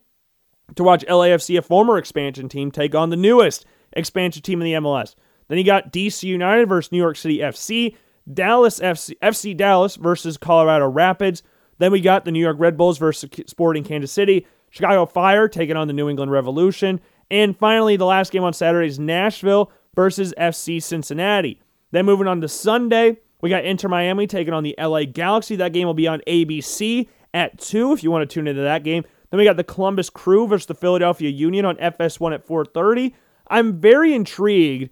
[0.76, 4.88] to watch LAFC, a former expansion team, take on the newest expansion team in the
[4.88, 5.14] MLS.
[5.48, 7.96] Then you got DC United versus New York City FC,
[8.33, 11.42] Dallas FC, FC Dallas versus Colorado Rapids.
[11.78, 15.76] Then we got the New York Red Bulls versus Sporting Kansas City, Chicago Fire taking
[15.76, 17.00] on the New England Revolution,
[17.31, 21.61] and finally the last game on Saturday is Nashville versus FC Cincinnati.
[21.90, 25.57] Then moving on to Sunday, we got Inter Miami taking on the LA Galaxy.
[25.57, 28.85] That game will be on ABC at 2 if you want to tune into that
[28.85, 29.05] game.
[29.31, 33.14] Then we got the Columbus Crew versus the Philadelphia Union on FS1 at 4:30.
[33.48, 34.90] I'm very intrigued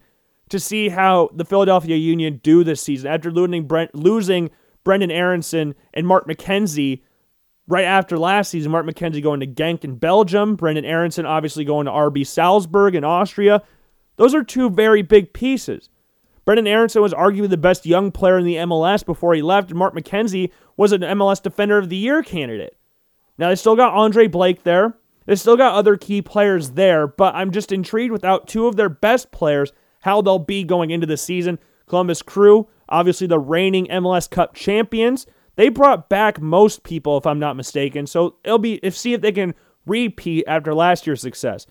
[0.49, 4.51] to see how the Philadelphia Union do this season after losing, Brent, losing
[4.85, 7.03] Brenden Aaronson and Mark McKenzie
[7.67, 8.71] right after last season.
[8.71, 13.05] Mark McKenzie going to Genk in Belgium, Brenden Aaronson obviously going to RB Salzburg in
[13.05, 13.63] Austria.
[14.17, 15.89] Those are two very big pieces.
[16.47, 19.79] Brenden Aaronson was arguably the best young player in the MLS before he left, and
[19.79, 22.77] Mark McKenzie was an MLS Defender of the Year candidate.
[23.37, 24.97] Now, they still got Andre Blake there.
[25.27, 28.89] They still got other key players there, but I'm just intrigued without two of their
[28.89, 31.59] best players, how they'll be going into the season.
[31.87, 35.27] Columbus Crew, obviously the reigning MLS Cup champions.
[35.57, 38.07] They brought back most people, if I'm not mistaken.
[38.07, 41.67] So it'll be if see if they can repeat after last year's success.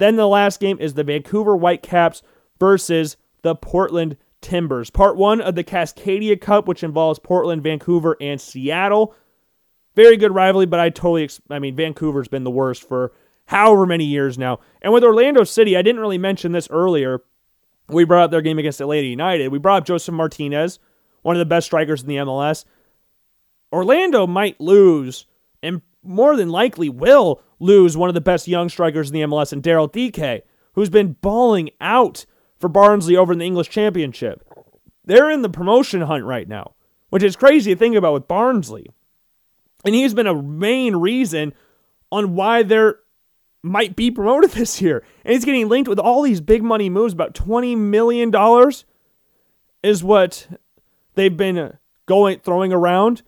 [0.00, 2.22] Then the last game is the Vancouver Whitecaps
[2.58, 4.88] versus the Portland Timbers.
[4.88, 9.14] Part one of the Cascadia Cup, which involves Portland, Vancouver, and Seattle.
[9.94, 13.12] Very good rivalry, but I totally, I mean, Vancouver's been the worst for
[13.44, 14.60] however many years now.
[14.80, 17.22] And with Orlando City, I didn't really mention this earlier.
[17.88, 19.48] We brought up their game against Atlanta United.
[19.48, 20.78] We brought up Josef Martinez,
[21.20, 22.64] one of the best strikers in the MLS.
[23.70, 25.26] Orlando might lose,
[26.02, 29.62] more than likely will lose one of the best young strikers in the MLS in
[29.62, 32.24] Daryl Dike, who's been balling out
[32.58, 34.46] for Barnsley over in the English Championship.
[35.04, 36.74] They're in the promotion hunt right now,
[37.08, 38.86] which is crazy to think about with Barnsley.
[39.84, 41.54] And he's been a main reason
[42.12, 43.00] on why they're
[43.62, 45.02] might be promoted this year.
[45.24, 47.12] And he's getting linked with all these big money moves.
[47.12, 48.32] About $20 million
[49.82, 50.48] is what
[51.14, 51.72] they've been uh,
[52.06, 53.22] going throwing around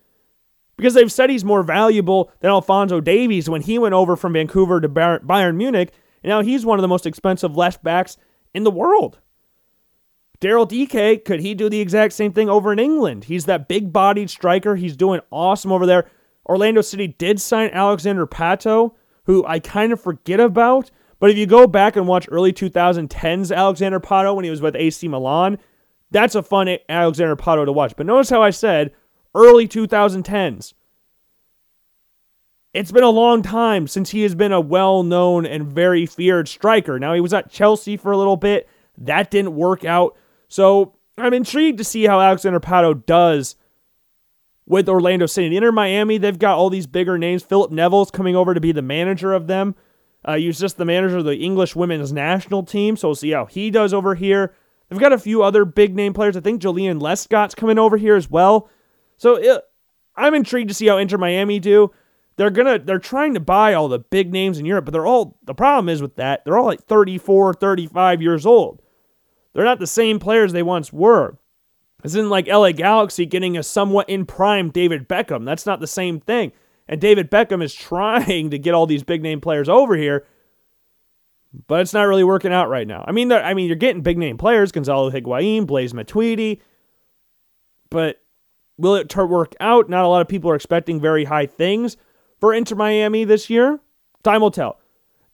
[0.77, 4.81] because they've said he's more valuable than Alphonso Davies when he went over from Vancouver
[4.81, 5.93] to Bayern Munich.
[6.23, 8.17] And now he's one of the most expensive left backs
[8.55, 9.19] in the world.
[10.41, 13.25] Daryl Dike, could he do the exact same thing over in England?
[13.25, 14.75] He's that big bodied striker.
[14.75, 16.11] He's doing awesome over there.
[16.49, 18.95] Orlando City did sign Alexander Pato,
[19.27, 20.91] who I kind of forget about.
[21.21, 24.75] But if you go back and watch early 2010s Alexander Pato when he was with
[24.75, 25.59] AC Milan,
[26.11, 27.95] that's a fun Alexander Pato to watch.
[27.97, 28.93] But notice how I said
[29.35, 30.75] early 2010s.
[32.73, 36.49] It's been a long time since he has been a well known and very feared
[36.49, 36.99] striker.
[36.99, 38.69] Now, he was at Chelsea for a little bit.
[38.97, 40.17] That didn't work out.
[40.49, 43.57] So I'm intrigued to see how Alexander Pato does
[44.67, 45.55] with Orlando City.
[45.55, 47.43] Inter Miami, they've got all these bigger names.
[47.43, 49.75] Philip Neville's coming over to be the manager of them.
[50.25, 52.97] Uh, he's just the manager of the English women's national team.
[52.97, 54.55] So we'll see how he does over here.
[54.89, 56.37] They've got a few other big name players.
[56.37, 58.71] I think Joleon Lescott's coming over here as well.
[59.23, 59.63] So it,
[60.17, 61.93] I'm intrigued to see how Inter Miami do.
[62.35, 65.39] They're gonna they're trying to buy all the big names in Europe, but they're all
[65.45, 68.83] the problem is with that, they're all like 34, 35 years old.
[69.53, 71.39] They're not the same players they once were.
[72.03, 75.45] This isn't like LA Galaxy getting a somewhat in prime David Beckham.
[75.45, 76.51] That's not the same thing.
[76.89, 80.27] And David Beckham is trying to get all these big name players over here,
[81.69, 83.05] but it's not really working out right now.
[83.07, 86.61] I mean, I mean, you're getting big name players: Gonzalo Higuain, Blaise Matuidi,
[87.89, 88.22] but
[88.79, 89.89] will it work out?
[89.89, 91.97] Not a lot of people are expecting very high things
[92.41, 93.81] for Inter Miami this year.
[94.23, 94.79] Time will tell.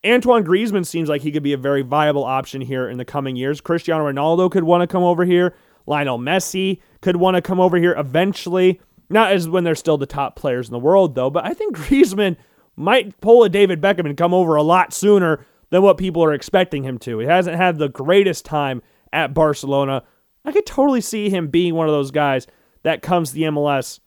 [0.07, 3.35] Antoine Griezmann seems like he could be a very viable option here in the coming
[3.35, 3.61] years.
[3.61, 5.55] Cristiano Ronaldo could want to come over here.
[5.87, 8.81] Lionel Messi could want to come over here eventually.
[9.11, 11.77] Not as when they're still the top players in the world, though, but I think
[11.77, 12.37] Griezmann
[12.77, 16.33] might pull a David Beckham and come over a lot sooner than what people are
[16.33, 17.19] expecting him to.
[17.19, 20.05] He hasn't had the greatest time at Barcelona.
[20.45, 22.47] I could totally see him being one of those guys
[22.83, 24.01] that comes to the MLS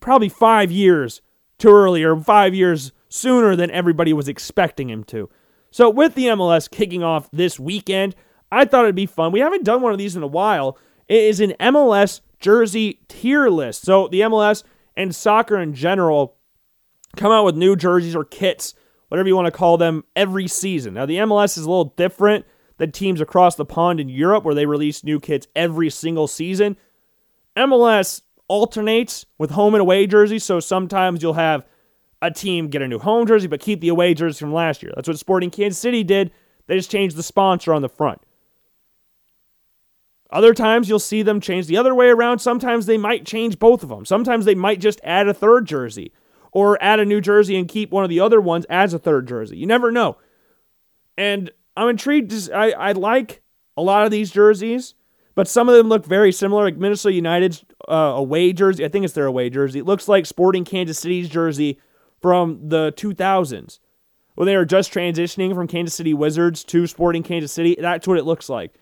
[0.00, 1.20] probably five years
[1.58, 5.28] too early or five years sooner than everybody was expecting him to.
[5.70, 8.16] So, with the MLS kicking off this weekend,
[8.50, 9.32] I thought it'd be fun.
[9.32, 10.76] We haven't done one of these in a while.
[11.06, 13.82] It is an MLS jersey tier list.
[13.82, 14.64] So, the MLS
[14.96, 16.36] and soccer in general
[17.16, 18.74] come out with new jerseys or kits,
[19.08, 20.94] whatever you want to call them, every season.
[20.94, 22.46] Now, the MLS is a little different
[22.78, 26.76] than teams across the pond in Europe where they release new kits every single season.
[27.60, 31.64] MLS alternates with home and away jerseys, so sometimes you'll have
[32.22, 34.92] a team get a new home jersey but keep the away jersey from last year.
[34.94, 36.30] That's what Sporting Kansas City did.
[36.66, 38.20] They just changed the sponsor on the front.
[40.30, 42.38] Other times you'll see them change the other way around.
[42.38, 44.04] Sometimes they might change both of them.
[44.04, 46.12] Sometimes they might just add a third jersey
[46.52, 49.26] or add a new jersey and keep one of the other ones as a third
[49.26, 49.56] jersey.
[49.56, 50.18] You never know.
[51.16, 52.50] And I'm intrigued.
[52.50, 53.42] I, I like
[53.76, 54.94] a lot of these jerseys,
[55.34, 56.64] but some of them look very similar.
[56.64, 59.80] Like Minnesota United's uh, away jersey, I think it's their away jersey.
[59.80, 61.78] It looks like Sporting Kansas City's jersey
[62.20, 63.78] from the 2000s
[64.34, 67.76] when they were just transitioning from Kansas City Wizards to Sporting Kansas City.
[67.78, 68.74] That's what it looks like.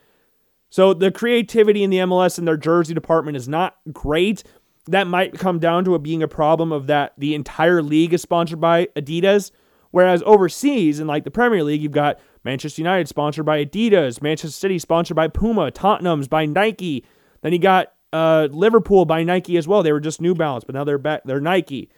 [0.70, 4.44] So the creativity in the MLS and their jersey department is not great.
[4.86, 8.22] That might come down to it being a problem of that the entire league is
[8.22, 9.50] sponsored by Adidas,
[9.90, 14.58] whereas overseas in like the Premier League, you've got Manchester United sponsored by Adidas, Manchester
[14.58, 17.04] City sponsored by Puma, Tottenham's by Nike.
[17.42, 19.82] Then he got uh, Liverpool by Nike as well.
[19.82, 21.24] They were just New Balance, but now they're back.
[21.26, 21.90] They're Nike.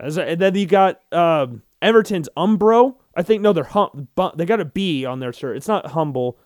[0.00, 2.96] And then you got um, Everton's Umbro.
[3.14, 5.58] I think no, they're hum- they got a B on their shirt.
[5.58, 6.38] It's not humble.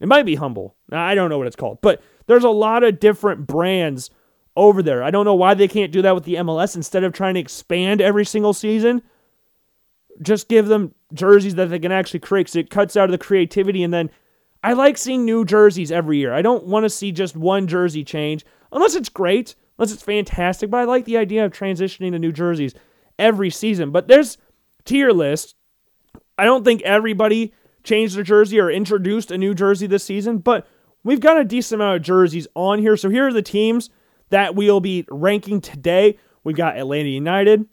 [0.00, 0.74] It might be humble.
[0.90, 4.08] I don't know what it's called, but there's a lot of different brands
[4.56, 5.02] over there.
[5.02, 7.40] I don't know why they can't do that with the MLS instead of trying to
[7.40, 9.02] expand every single season.
[10.22, 13.18] Just give them jerseys that they can actually create because it cuts out of the
[13.18, 13.82] creativity.
[13.82, 14.10] And then
[14.62, 16.32] I like seeing new jerseys every year.
[16.32, 20.70] I don't want to see just one jersey change unless it's great unless it's fantastic.
[20.70, 22.74] But I like the idea of transitioning to new jerseys
[23.18, 23.90] every season.
[23.90, 24.36] But there's
[24.84, 25.54] tier list.
[26.36, 30.66] I don't think everybody changed their jersey or introduced a new jersey this season, but
[31.02, 32.96] we've got a decent amount of jerseys on here.
[32.96, 33.88] So here are the teams
[34.28, 36.18] that we'll be ranking today.
[36.44, 37.66] We've got Atlanta United,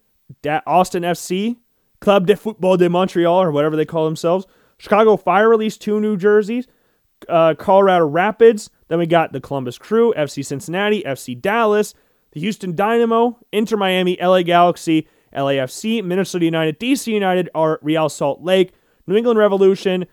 [0.65, 1.57] Austin FC,
[1.99, 4.45] Club de Football de Montreal, or whatever they call themselves.
[4.77, 6.67] Chicago Fire released two new jerseys.
[7.27, 11.95] Uh, Colorado Rapids, then we got the Columbus Crew, FC Cincinnati, FC Dallas,
[12.31, 18.43] the Houston Dynamo, Inter Miami, LA Galaxy, LAFC, Minnesota United, DC United are Real Salt
[18.43, 18.73] Lake,
[19.07, 20.05] New England Revolution,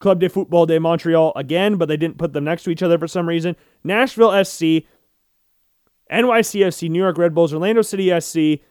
[0.00, 2.98] Club de Football de Montreal again, but they didn't put them next to each other
[2.98, 3.54] for some reason.
[3.84, 4.84] Nashville SC,
[6.10, 8.62] NYCFC, New York Red Bulls, Orlando City SC,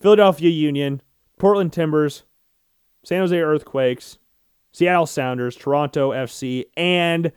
[0.00, 1.02] Philadelphia Union,
[1.38, 2.24] Portland Timbers,
[3.04, 4.18] San Jose Earthquakes,
[4.72, 7.32] Seattle Sounders, Toronto FC, and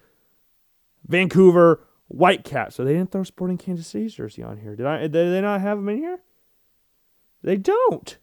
[1.07, 2.75] Vancouver Whitecaps.
[2.75, 4.75] So they didn't throw Sporting Kansas City's jersey on here.
[4.75, 5.01] Did I?
[5.01, 6.19] Did they not have them in here?
[7.43, 8.17] They don't.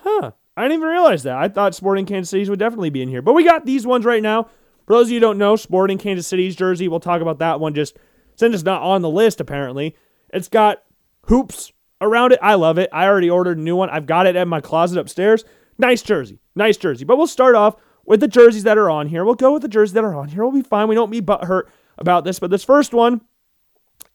[0.00, 0.32] Huh.
[0.56, 1.36] I didn't even realize that.
[1.36, 3.22] I thought Sporting Kansas City's would definitely be in here.
[3.22, 4.44] But we got these ones right now.
[4.86, 7.60] For those of you who don't know, Sporting Kansas City's jersey, we'll talk about that
[7.60, 7.96] one just
[8.34, 9.96] since it's not on the list, apparently.
[10.32, 10.82] It's got
[11.26, 12.38] hoops around it.
[12.42, 12.88] I love it.
[12.92, 13.90] I already ordered a new one.
[13.90, 15.44] I've got it in my closet upstairs.
[15.78, 16.40] Nice jersey.
[16.54, 17.04] Nice jersey.
[17.04, 19.24] But we'll start off with the jerseys that are on here.
[19.24, 20.42] We'll go with the jerseys that are on here.
[20.42, 20.88] We'll be fine.
[20.88, 21.64] We don't be butthurt
[21.98, 22.38] about this.
[22.38, 23.20] But this first one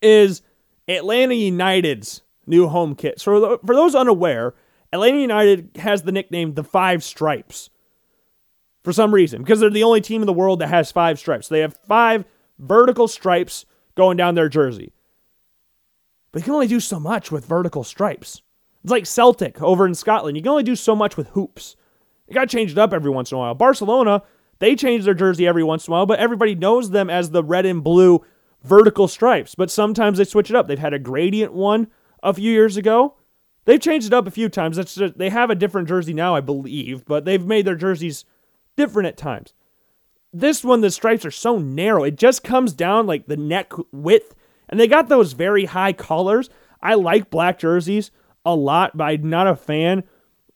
[0.01, 0.41] is
[0.87, 3.19] Atlanta United's new home kit.
[3.19, 4.53] So for those unaware,
[4.93, 7.69] Atlanta United has the nickname the Five Stripes
[8.83, 11.47] for some reason because they're the only team in the world that has five stripes.
[11.47, 12.23] They have five
[12.59, 14.93] vertical stripes going down their jersey.
[16.35, 18.41] But you can only do so much with vertical stripes.
[18.83, 20.35] It's like Celtic over in Scotland.
[20.35, 21.77] You can only do so much with hoops.
[22.27, 23.53] You got to change it up every once in a while.
[23.53, 24.21] Barcelona,
[24.59, 27.41] they change their jersey every once in a while, but everybody knows them as the
[27.41, 28.21] red and blue
[28.61, 29.55] vertical stripes.
[29.55, 30.67] But sometimes they switch it up.
[30.67, 31.87] They've had a gradient one
[32.21, 33.15] a few years ago.
[33.63, 34.75] They've changed it up a few times.
[34.75, 38.25] Just, they have a different jersey now, I believe, but they've made their jerseys
[38.75, 39.53] different at times.
[40.33, 42.03] This one, the stripes are so narrow.
[42.03, 44.35] It just comes down like the neck width,
[44.69, 46.49] and they got those very high collars.
[46.81, 48.11] I like black jerseys
[48.45, 50.03] a lot, but I'm not a fan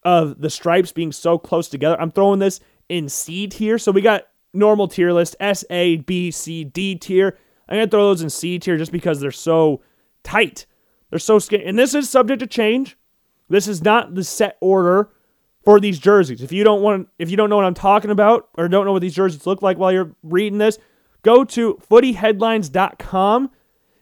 [0.04, 2.00] of the stripes being so close together.
[2.00, 3.78] I'm throwing this in C tier.
[3.78, 7.38] So we got normal tier list, S, A, B, C, D tier.
[7.68, 9.82] I'm going to throw those in C tier just because they're so
[10.24, 10.66] tight.
[11.10, 11.66] They're so skinny.
[11.66, 12.98] And this is subject to change.
[13.50, 15.10] This is not the set order
[15.64, 16.42] for these jerseys.
[16.42, 18.92] If you don't want if you don't know what I'm talking about or don't know
[18.92, 20.78] what these jerseys look like while you're reading this,
[21.24, 23.50] go to footyheadlines.com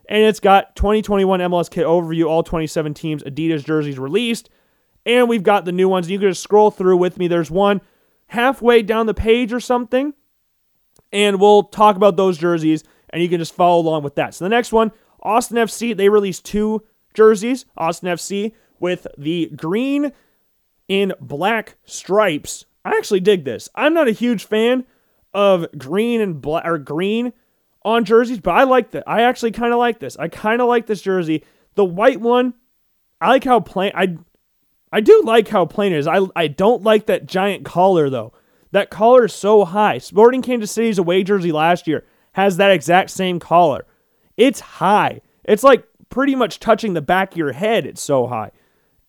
[0.07, 4.49] and it's got 2021 MLS kit overview, all 27 teams Adidas jerseys released.
[5.05, 6.09] And we've got the new ones.
[6.09, 7.27] You can just scroll through with me.
[7.27, 7.81] There's one
[8.27, 10.13] halfway down the page or something.
[11.11, 14.33] And we'll talk about those jerseys and you can just follow along with that.
[14.33, 14.91] So the next one,
[15.21, 17.65] Austin FC, they released two jerseys.
[17.77, 20.11] Austin FC with the green
[20.87, 22.65] in black stripes.
[22.85, 23.69] I actually dig this.
[23.75, 24.85] I'm not a huge fan
[25.33, 27.33] of green and black or green
[27.87, 29.03] on jerseys, but I like that.
[29.07, 30.17] I actually kind of like this.
[30.17, 31.43] I kind of like this jersey.
[31.75, 32.53] The white one,
[33.21, 33.91] I like how plain.
[33.95, 34.17] I
[34.91, 36.07] I do like how plain it is.
[36.07, 38.33] I I don't like that giant collar though.
[38.71, 39.99] That collar is so high.
[39.99, 43.85] Sporting Kansas City's away jersey last year has that exact same collar.
[44.35, 45.21] It's high.
[45.45, 47.85] It's like pretty much touching the back of your head.
[47.85, 48.51] It's so high.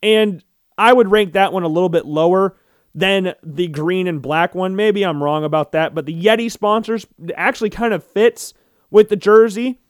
[0.02, 0.44] And
[0.78, 2.56] I would rank that one a little bit lower
[2.94, 4.76] than the green and black one.
[4.76, 8.54] Maybe I'm wrong about that, but the Yeti sponsors actually kind of fits
[8.90, 9.80] with the jersey.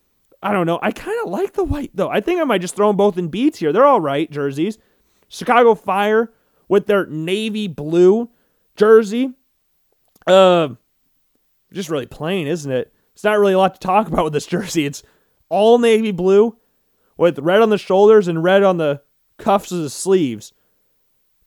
[0.42, 0.78] I don't know.
[0.82, 2.08] I kind of like the white though.
[2.08, 3.72] I think I might just throw them both in B here.
[3.72, 4.78] They're all right jerseys.
[5.28, 6.32] Chicago Fire
[6.68, 8.30] with their navy blue
[8.76, 9.34] jersey.
[10.26, 10.70] Uh,
[11.72, 12.92] just really plain, isn't it?
[13.14, 14.86] It's not really a lot to talk about with this jersey.
[14.86, 15.02] It's
[15.48, 16.56] all navy blue
[17.16, 19.02] with red on the shoulders and red on the
[19.38, 20.52] cuffs of the sleeves.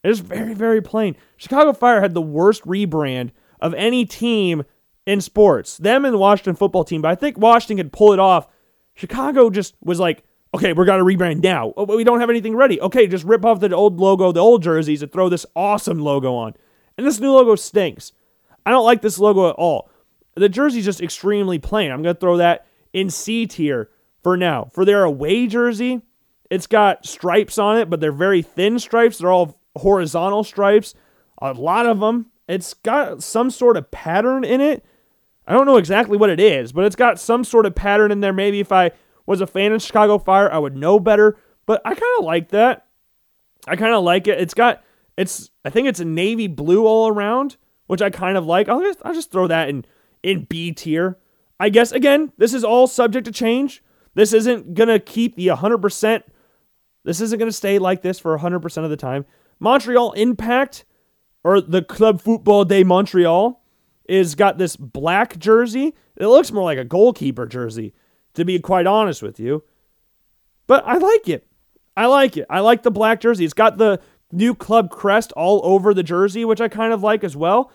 [0.04, 1.16] It's very, very plain.
[1.36, 4.64] Chicago Fire had the worst rebrand of any team
[5.06, 5.76] in sports.
[5.78, 8.46] Them and the Washington football team, but I think Washington could pull it off.
[8.94, 11.72] Chicago just was like, okay, we're to rebrand now.
[11.76, 12.80] Oh, we don't have anything ready.
[12.80, 16.34] Okay, just rip off the old logo, the old jerseys, and throw this awesome logo
[16.34, 16.54] on.
[16.96, 18.12] And this new logo stinks.
[18.66, 19.90] I don't like this logo at all.
[20.34, 21.90] The jersey's just extremely plain.
[21.90, 23.90] I'm to throw that in C tier
[24.22, 24.68] for now.
[24.72, 26.02] For their away jersey,
[26.50, 29.18] it's got stripes on it, but they're very thin stripes.
[29.18, 30.94] They're all horizontal stripes.
[31.40, 32.30] A lot of them.
[32.48, 34.84] It's got some sort of pattern in it.
[35.46, 38.20] I don't know exactly what it is, but it's got some sort of pattern in
[38.20, 38.32] there.
[38.32, 38.92] Maybe if I
[39.26, 41.36] was a fan of Chicago Fire, I would know better.
[41.66, 42.86] But I kind of like that.
[43.66, 44.40] I kind of like it.
[44.40, 44.82] It's got
[45.16, 48.68] it's I think it's a navy blue all around, which I kind of like.
[48.68, 49.84] I'll just I'll just throw that in
[50.22, 51.18] in B tier.
[51.60, 53.82] I guess again, this is all subject to change.
[54.14, 56.22] This isn't gonna keep the 100%.
[57.04, 59.24] This isn't gonna stay like this for 100% of the time.
[59.58, 60.84] Montreal Impact
[61.44, 63.61] or the Club Football de Montreal
[64.08, 65.94] is got this black jersey.
[66.16, 67.94] It looks more like a goalkeeper jersey,
[68.34, 69.64] to be quite honest with you.
[70.66, 71.46] But I like it.
[71.96, 72.46] I like it.
[72.48, 73.44] I like the black jersey.
[73.44, 74.00] It's got the
[74.30, 77.70] new club crest all over the jersey, which I kind of like as well.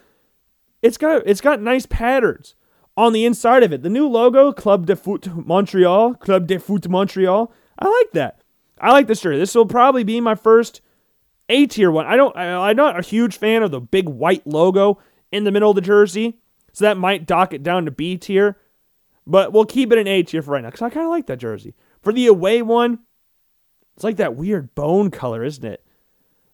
[0.81, 2.55] It's got it's got nice patterns
[2.95, 3.83] on the inside of it.
[3.83, 7.51] The new logo, Club de Foot Montreal, Club de Foot Montreal.
[7.79, 8.41] I like that.
[8.79, 9.39] I like this jersey.
[9.39, 10.81] This will probably be my first
[11.49, 12.05] A tier one.
[12.05, 12.35] I don't.
[12.35, 14.99] I, I'm not a huge fan of the big white logo
[15.31, 16.39] in the middle of the jersey,
[16.73, 18.57] so that might dock it down to B tier.
[19.25, 21.27] But we'll keep it an A tier for right now because I kind of like
[21.27, 21.73] that jersey.
[22.01, 22.99] For the away one,
[23.95, 25.83] it's like that weird bone color, isn't it?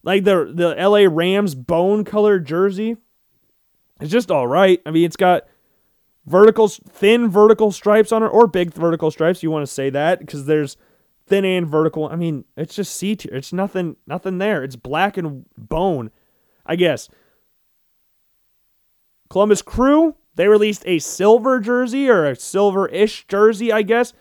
[0.01, 2.97] Like the the LA Rams bone color jersey.
[4.01, 4.81] It's just all right.
[4.85, 5.43] I mean, it's got
[6.25, 9.43] vertical, thin vertical stripes on it, or big vertical stripes.
[9.43, 10.77] You want to say that because there's
[11.27, 12.07] thin and vertical.
[12.07, 13.33] I mean, it's just C tier.
[13.33, 14.63] It's nothing, nothing there.
[14.63, 16.11] It's black and bone,
[16.65, 17.09] I guess.
[19.33, 24.13] Columbus Crew, they released a silver jersey or a silver-ish jersey, I guess.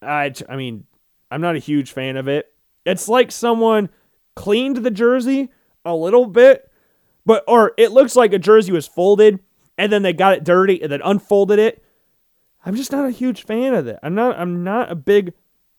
[0.00, 0.86] I, I mean,
[1.30, 2.50] I'm not a huge fan of it.
[2.86, 3.90] It's like someone
[4.34, 5.50] cleaned the jersey
[5.84, 6.72] a little bit,
[7.26, 9.40] but or it looks like a jersey was folded
[9.76, 11.84] and then they got it dirty and then unfolded it.
[12.64, 13.98] I'm just not a huge fan of it.
[14.02, 15.34] I'm not I'm not a big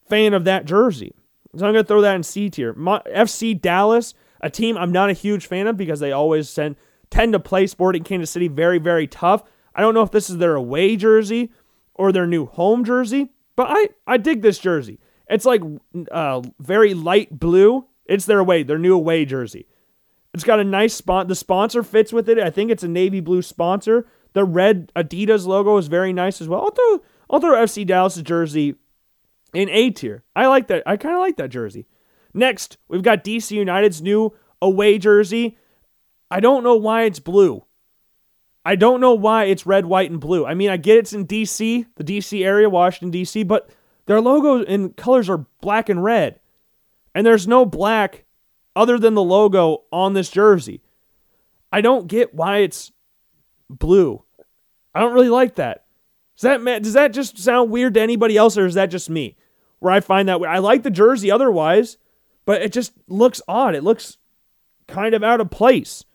[0.08, 1.16] fan of that jersey.
[1.58, 2.76] So I'm going to throw that in C tier.
[2.76, 6.76] FC Dallas, a team I'm not a huge fan of because they always send,
[7.12, 9.44] tend to play Sporting Kansas City very, very tough.
[9.76, 11.52] I don't know if this is their away jersey
[11.94, 15.00] or their new home jersey, but I, I dig this jersey.
[15.28, 15.62] It's like
[16.12, 17.86] uh, very light blue.
[18.06, 19.68] It's their away, their new away jersey.
[20.34, 21.28] It's got a nice spot.
[21.28, 22.40] The sponsor fits with it.
[22.40, 24.08] I think it's a navy blue sponsor.
[24.34, 26.62] The red Adidas logo is very nice as well.
[26.62, 28.76] I'll throw, I'll throw FC Dallas' jersey
[29.54, 30.24] in A tier.
[30.36, 30.84] I like that.
[30.86, 31.88] I kind of like that jersey.
[32.34, 35.58] Next, we've got DC United's new away jersey.
[36.32, 37.66] I don't know why it's blue.
[38.66, 40.46] I don't know why it's red, white, and blue.
[40.46, 43.70] I mean, I get it's in DC, the DC area, Washington, DC, but
[44.06, 46.40] their logo and colors are black and red.
[47.16, 48.26] And there's no black
[48.76, 50.82] other than the logo on this jersey.
[51.72, 52.92] I don't get why it's
[53.70, 54.24] blue.
[54.94, 55.86] I don't really like that.
[56.38, 59.36] Does that does that just sound weird to anybody else, or is that just me?
[59.80, 61.98] Where I find that I like the jersey otherwise,
[62.46, 63.76] but it just looks odd.
[63.76, 64.18] It looks
[64.88, 66.06] kind of out of place.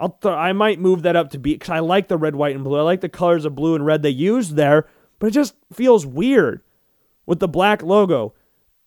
[0.00, 2.54] I'll th- I might move that up to B because I like the red, white,
[2.54, 2.78] and blue.
[2.78, 4.86] I like the colors of blue and red they used there,
[5.18, 6.62] but it just feels weird
[7.26, 8.34] with the black logo.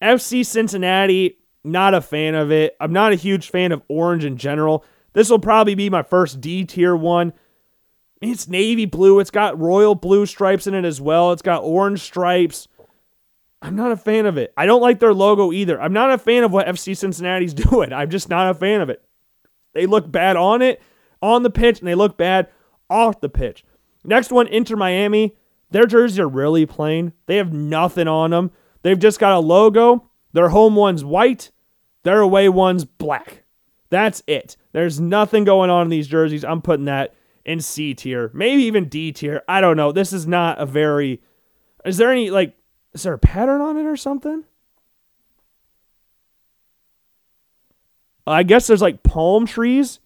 [0.01, 2.75] FC Cincinnati, not a fan of it.
[2.79, 4.85] I'm not a huge fan of orange in general.
[5.13, 7.33] This will probably be my first D tier one.
[8.21, 9.19] It's navy blue.
[9.19, 11.31] It's got royal blue stripes in it as well.
[11.33, 12.67] It's got orange stripes.
[13.61, 14.53] I'm not a fan of it.
[14.57, 15.79] I don't like their logo either.
[15.79, 17.93] I'm not a fan of what FC Cincinnati's doing.
[17.93, 19.03] I'm just not a fan of it.
[19.73, 20.81] They look bad on it,
[21.21, 22.47] on the pitch, and they look bad
[22.89, 23.63] off the pitch.
[24.03, 25.35] Next one, Inter Miami.
[25.69, 27.13] Their jerseys are really plain.
[27.27, 28.51] They have nothing on them.
[28.81, 30.09] They've just got a logo.
[30.33, 31.51] Their home one's white.
[32.03, 33.43] Their away one's black.
[33.89, 34.57] That's it.
[34.71, 36.43] There's nothing going on in these jerseys.
[36.43, 37.13] I'm putting that
[37.45, 39.43] in C tier, maybe even D tier.
[39.47, 39.91] I don't know.
[39.91, 41.21] This is not a very.
[41.85, 42.55] Is there any like?
[42.93, 44.43] Is there a pattern on it or something?
[48.27, 49.99] I guess there's like palm trees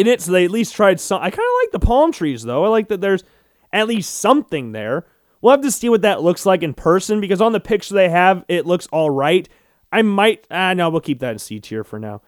[0.00, 1.20] in it, so they at least tried some.
[1.20, 2.64] I kind of like the palm trees though.
[2.64, 3.24] I like that there's
[3.72, 5.06] at least something there.
[5.40, 8.08] We'll have to see what that looks like in person because on the picture they
[8.08, 9.48] have, it looks all right.
[9.92, 10.46] I might.
[10.50, 12.22] Ah, no, we'll keep that in C tier for now.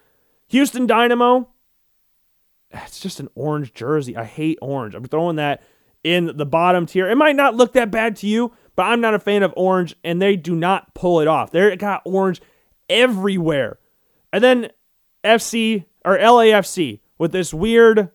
[0.48, 1.48] Houston Dynamo
[2.72, 4.16] it's just an orange jersey.
[4.16, 4.94] I hate orange.
[4.94, 5.62] I'm throwing that
[6.02, 7.08] in the bottom tier.
[7.08, 9.94] It might not look that bad to you, but I'm not a fan of orange,
[10.02, 11.50] and they do not pull it off.
[11.50, 12.40] They got orange
[12.88, 13.78] everywhere.
[14.32, 14.70] And then
[15.24, 18.10] FC or LAFC with this weird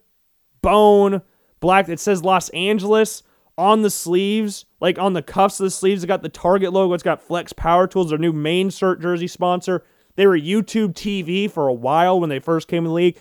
[0.62, 1.22] bone
[1.62, 3.24] black that says Los Angeles
[3.58, 6.04] on the sleeves, like on the cuffs of the sleeves.
[6.04, 6.94] It got the Target logo.
[6.94, 9.86] It's got Flex Power Tools, their new main shirt jersey sponsor.
[10.18, 13.18] They were YouTube TV for a while when they first came in the league.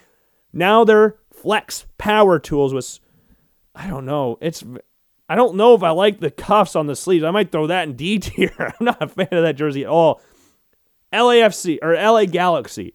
[0.52, 2.98] Now they're Flex Power Tools with,
[3.72, 4.38] I don't know.
[4.40, 4.64] It's,
[5.28, 7.22] I don't know if I like the cuffs on the sleeves.
[7.22, 8.50] I might throw that in D tier.
[8.58, 10.20] I'm not a fan of that jersey at all.
[11.12, 12.92] LAFC or LA Galaxy.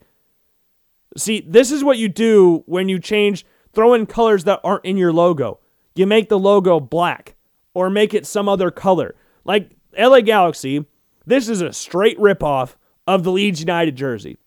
[1.18, 4.98] See, this is what you do when you change, throw in colors that aren't in
[4.98, 5.60] your logo.
[5.96, 7.36] You make the logo black
[7.74, 9.16] or make it some other color.
[9.44, 10.86] Like LA Galaxy,
[11.26, 12.76] this is a straight ripoff
[13.08, 14.38] of the Leeds United jersey.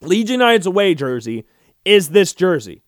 [0.00, 1.46] Leeds United's away jersey
[1.84, 2.82] is this jersey,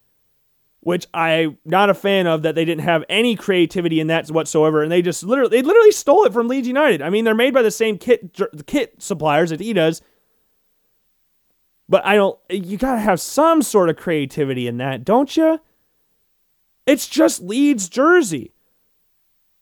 [0.80, 4.82] which I'm not a fan of that they didn't have any creativity in that whatsoever,
[4.82, 7.02] and they just literally they literally stole it from Leeds United.
[7.02, 10.00] I mean, they're made by the same kit kit suppliers Adidas,
[11.88, 12.38] but I don't.
[12.50, 15.60] You gotta have some sort of creativity in that, don't you?
[16.86, 18.52] It's just Leeds jersey.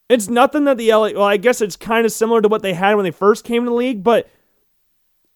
[0.09, 1.11] It's nothing that the LA.
[1.13, 3.65] Well, I guess it's kind of similar to what they had when they first came
[3.65, 4.29] to the league, but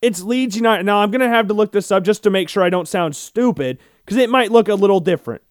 [0.03, 0.85] it's Leeds United.
[0.85, 2.87] Now, I'm going to have to look this up just to make sure I don't
[2.87, 5.43] sound stupid because it might look a little different,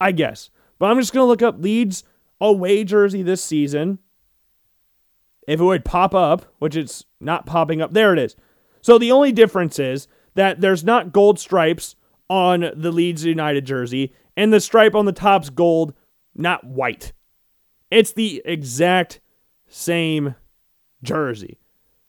[0.00, 0.50] I guess.
[0.78, 2.04] But I'm just going to look up Leeds
[2.40, 3.98] away jersey this season.
[5.46, 8.36] if it would pop up, which it's not popping up, there it is.
[8.80, 11.96] So the only difference is that there's not gold stripes
[12.28, 15.92] on the Leeds United jersey, and the stripe on the top's gold,
[16.34, 17.12] not white.
[17.90, 19.20] It's the exact
[19.68, 20.36] same
[21.02, 21.58] jersey.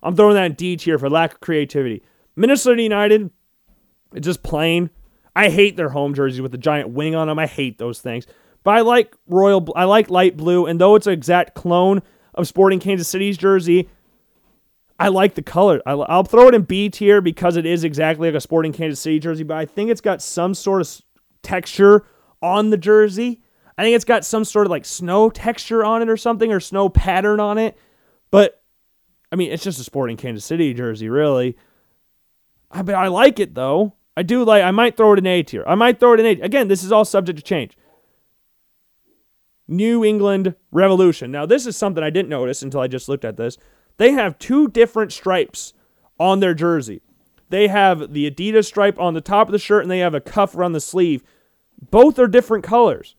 [0.03, 2.03] I'm throwing that in D tier for lack of creativity.
[2.35, 3.31] Minnesota United,
[4.13, 4.89] it's just plain.
[5.35, 7.39] I hate their home jerseys with the giant wing on them.
[7.39, 8.27] I hate those things.
[8.63, 9.67] But I like royal.
[9.75, 12.01] I like light blue, and though it's an exact clone
[12.33, 13.89] of Sporting Kansas City's jersey,
[15.01, 15.81] I like the color.
[15.87, 19.17] I'll throw it in B tier because it is exactly like a Sporting Kansas City
[19.17, 19.41] jersey.
[19.41, 21.01] But I think it's got some sort of
[21.41, 22.05] texture
[22.39, 23.41] on the jersey.
[23.79, 26.59] I think it's got some sort of like snow texture on it or something, or
[26.59, 27.75] snow pattern on it.
[28.29, 28.61] But
[29.31, 31.57] I mean, it's just a Sporting Kansas City jersey, really.
[32.69, 33.95] I but I like it though.
[34.15, 34.61] I do like.
[34.61, 35.63] I might throw it in A tier.
[35.65, 36.41] I might throw it in A.
[36.43, 37.75] Again, this is all subject to change.
[39.67, 41.31] New England Revolution.
[41.31, 43.57] Now, this is something I didn't notice until I just looked at this.
[43.97, 45.73] They have two different stripes
[46.19, 47.01] on their jersey.
[47.49, 50.21] They have the Adidas stripe on the top of the shirt, and they have a
[50.21, 51.23] cuff around the sleeve.
[51.89, 53.15] Both are different colors.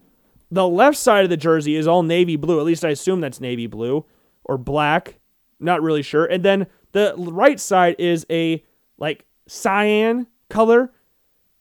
[0.50, 2.58] The left side of the jersey is all navy blue.
[2.58, 4.04] At least I assume that's navy blue
[4.44, 5.18] or black.
[5.60, 6.24] Not really sure.
[6.24, 8.64] And then the right side is a
[8.98, 10.92] like cyan color.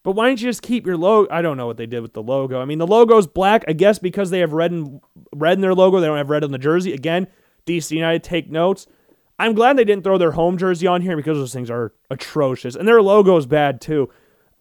[0.02, 1.32] But why don't you just keep your logo?
[1.32, 2.60] I don't know what they did with the logo.
[2.60, 5.00] I mean, the logo's black, I guess, because they have red and
[5.34, 6.00] red in their logo.
[6.00, 6.92] They don't have red on the jersey.
[6.92, 7.28] Again,
[7.66, 8.86] DC United take notes.
[9.42, 12.76] I'm glad they didn't throw their home jersey on here because those things are atrocious,
[12.76, 14.08] and their logo is bad too.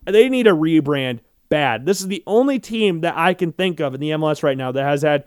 [0.06, 1.20] They need a rebrand
[1.50, 1.86] bad.
[1.86, 4.72] This is the only team that I can think of in the MLS right now
[4.72, 5.26] that has had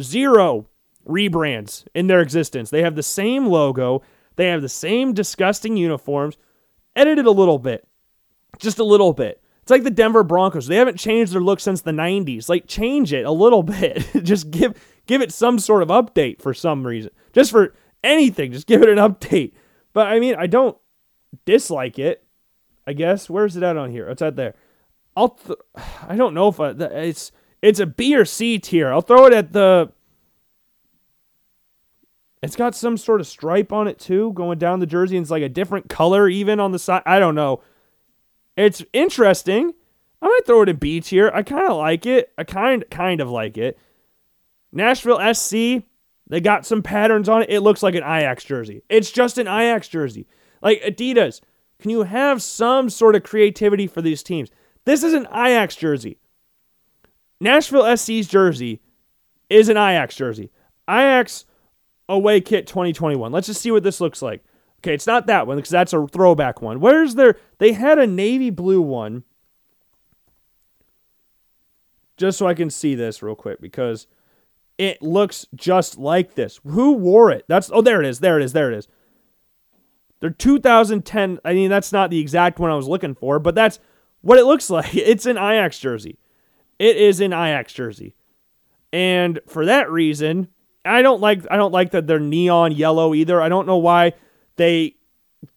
[0.00, 0.68] zero
[1.06, 2.70] rebrands in their existence.
[2.70, 4.00] They have the same logo,
[4.36, 6.38] they have the same disgusting uniforms,
[6.96, 7.86] edited a little bit,
[8.58, 9.42] just a little bit.
[9.60, 10.66] It's like the Denver Broncos.
[10.66, 12.48] They haven't changed their look since the 90s.
[12.48, 14.02] Like change it a little bit.
[14.22, 17.10] just give give it some sort of update for some reason.
[17.34, 17.74] Just for
[18.04, 19.52] anything, just give it an update.
[19.92, 20.76] But I mean, I don't
[21.44, 22.24] dislike it.
[22.86, 24.08] I guess where's it at on here?
[24.08, 24.54] It's at there.
[25.16, 25.58] I'll th-
[26.08, 27.32] I don't know if I, it's
[27.62, 28.92] it's a B or C tier.
[28.92, 29.92] I'll throw it at the
[32.44, 35.30] it's got some sort of stripe on it too, going down the jersey, and it's
[35.30, 37.02] like a different color even on the side.
[37.06, 37.62] I don't know.
[38.56, 39.72] It's interesting.
[40.20, 41.30] I might throw it in B tier.
[41.34, 42.32] I kind of like it.
[42.36, 43.78] I kind kind of like it.
[44.72, 45.84] Nashville SC,
[46.28, 47.50] they got some patterns on it.
[47.50, 48.82] It looks like an Ajax jersey.
[48.88, 50.26] It's just an Ajax jersey.
[50.62, 51.40] Like Adidas,
[51.78, 54.50] can you have some sort of creativity for these teams?
[54.84, 56.18] This is an Ajax jersey.
[57.40, 58.80] Nashville SC's jersey
[59.50, 60.50] is an Ajax jersey.
[60.88, 61.44] Ajax
[62.08, 63.32] away kit 2021.
[63.32, 64.44] Let's just see what this looks like.
[64.80, 66.80] Okay, it's not that one because that's a throwback one.
[66.80, 67.36] Where's their?
[67.58, 69.24] They had a navy blue one.
[72.16, 74.06] Just so I can see this real quick because
[74.78, 76.60] it looks just like this.
[76.64, 77.44] Who wore it?
[77.48, 78.20] That's oh there it is.
[78.20, 78.52] There it is.
[78.52, 78.88] There it is.
[80.20, 81.38] They're 2010.
[81.44, 83.78] I mean that's not the exact one I was looking for, but that's
[84.20, 84.94] what it looks like.
[84.94, 86.18] It's an Ajax jersey.
[86.78, 88.14] It is an Ajax jersey.
[88.92, 90.48] And for that reason,
[90.84, 93.40] I don't like I don't like that they're neon yellow either.
[93.40, 94.12] I don't know why
[94.56, 94.96] they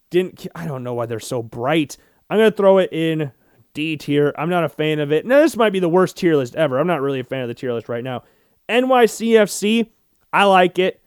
[0.10, 1.98] didn't I don't know why they're so bright.
[2.30, 3.32] I'm to throw it in
[3.74, 4.34] D tier.
[4.38, 5.26] I'm not a fan of it.
[5.26, 6.80] Now this might be the worst tier list ever.
[6.80, 8.24] I'm not really a fan of the tier list right now.
[8.70, 9.90] NYCFC,
[10.34, 11.02] I like it.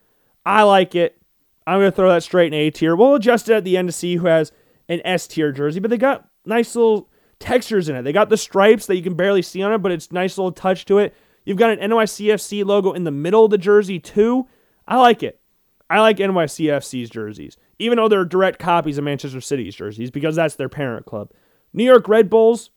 [0.45, 1.21] I like it.
[1.67, 2.97] I'm going to throw that straight in A tier.
[2.97, 4.53] We'll adjust it at the end to see who has
[4.89, 7.09] an S tier jersey, but they got nice little
[7.39, 8.03] textures in it.
[8.03, 10.53] They got the stripes that you can barely see on it, but it's nice little
[10.53, 11.15] touch to it.
[11.45, 14.49] You've got an NYCFC logo in the middle of the jersey too.
[14.87, 15.41] I like it.
[15.89, 20.55] I like NYCFC's jerseys, even though they're direct copies of Manchester City's jerseys because that's
[20.55, 21.31] their parent club.
[21.73, 22.71] New York Red Bulls.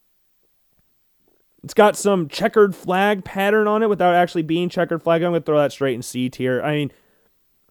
[1.64, 5.24] It's got some checkered flag pattern on it without actually being checkered flag.
[5.24, 6.62] I'm gonna throw that straight in C tier.
[6.62, 6.92] I mean,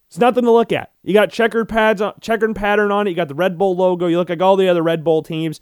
[0.07, 0.91] it's nothing to look at.
[1.03, 3.11] You got checkered pads, on, checkered pattern on it.
[3.11, 4.07] You got the Red Bull logo.
[4.07, 5.61] You look like all the other Red Bull teams.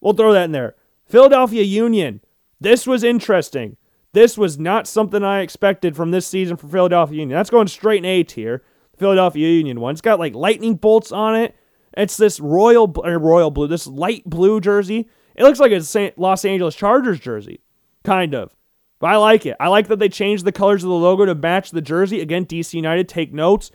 [0.00, 0.76] We'll throw that in there.
[1.06, 2.20] Philadelphia Union.
[2.60, 3.76] This was interesting.
[4.12, 7.36] This was not something I expected from this season for Philadelphia Union.
[7.36, 8.62] That's going straight in A tier.
[8.96, 9.92] Philadelphia Union one.
[9.92, 11.54] It's got like lightning bolts on it.
[11.96, 15.08] It's this royal royal blue, this light blue jersey.
[15.36, 16.12] It looks like a.
[16.16, 17.60] Los Angeles Chargers jersey,
[18.04, 18.54] kind of.
[18.98, 19.56] But I like it.
[19.60, 22.20] I like that they changed the colors of the logo to match the jersey.
[22.20, 23.70] Again, DC United, take notes.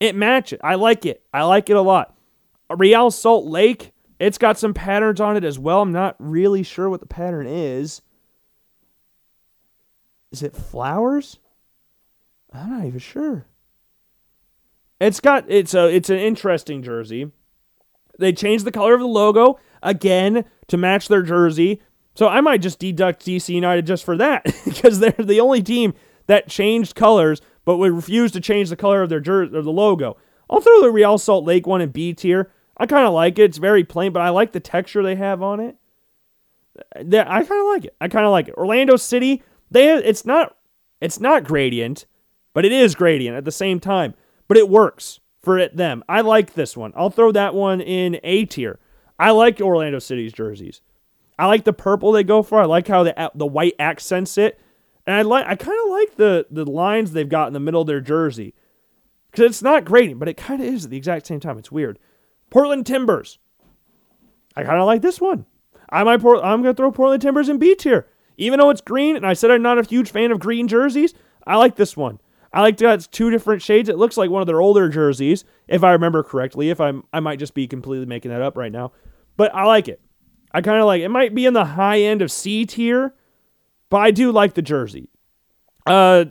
[0.00, 0.58] It matches.
[0.64, 1.22] I like it.
[1.32, 2.16] I like it a lot.
[2.74, 5.82] Real Salt Lake, it's got some patterns on it as well.
[5.82, 8.00] I'm not really sure what the pattern is.
[10.32, 11.38] Is it flowers?
[12.52, 13.46] I'm not even sure.
[15.00, 17.30] It's got it's a it's an interesting jersey.
[18.18, 21.80] They changed the color of the logo again to match their jersey.
[22.14, 25.94] So I might just deduct DC United just for that because they're the only team
[26.26, 29.72] that changed colors but would refuse to change the color of their jersey or the
[29.72, 30.16] logo.
[30.50, 32.50] I'll throw the Real Salt Lake one in B tier.
[32.76, 33.44] I kind of like it.
[33.44, 35.76] It's very plain, but I like the texture they have on it.
[36.96, 37.96] I kind of like it.
[38.00, 38.54] I kind of like it.
[38.54, 40.56] Orlando City, they it's not
[41.00, 42.06] it's not gradient,
[42.52, 44.14] but it is gradient at the same time.
[44.48, 46.02] But it works for it them.
[46.08, 46.92] I like this one.
[46.96, 48.78] I'll throw that one in A tier.
[49.18, 50.80] I like Orlando City's jerseys.
[51.38, 52.60] I like the purple they go for.
[52.60, 54.60] I like how the the white accents it,
[55.06, 57.80] and I like I kind of like the the lines they've got in the middle
[57.80, 58.54] of their jersey
[59.30, 61.58] because it's not gradient, but it kind of is at the exact same time.
[61.58, 61.98] It's weird.
[62.50, 63.38] Portland Timbers.
[64.56, 65.46] I kind of like this one.
[65.90, 68.06] I might pour, I'm to throw Portland Timbers in B tier.
[68.36, 71.14] Even though it's green, and I said I'm not a huge fan of green jerseys,
[71.46, 72.20] I like this one.
[72.54, 73.88] I like that it's two different shades.
[73.88, 76.70] It looks like one of their older jerseys, if I remember correctly.
[76.70, 78.92] If I'm, I might just be completely making that up right now,
[79.36, 80.00] but I like it.
[80.52, 81.08] I kind of like it.
[81.08, 83.12] Might be in the high end of C tier,
[83.90, 85.08] but I do like the jersey.
[85.84, 86.26] Uh,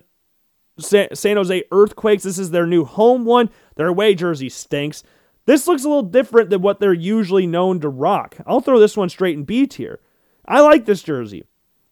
[0.80, 2.24] San Jose Earthquakes.
[2.24, 3.50] This is their new home one.
[3.76, 5.04] Their away jersey stinks.
[5.46, 8.38] This looks a little different than what they're usually known to rock.
[8.48, 10.00] I'll throw this one straight in B tier.
[10.46, 11.44] I like this jersey.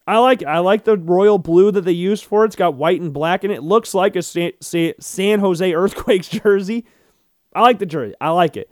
[0.06, 2.48] I like I like the royal blue that they use for it.
[2.48, 6.86] It's got white and black, and it looks like a San, San Jose Earthquakes jersey.
[7.54, 8.14] I like the jersey.
[8.20, 8.70] I like it.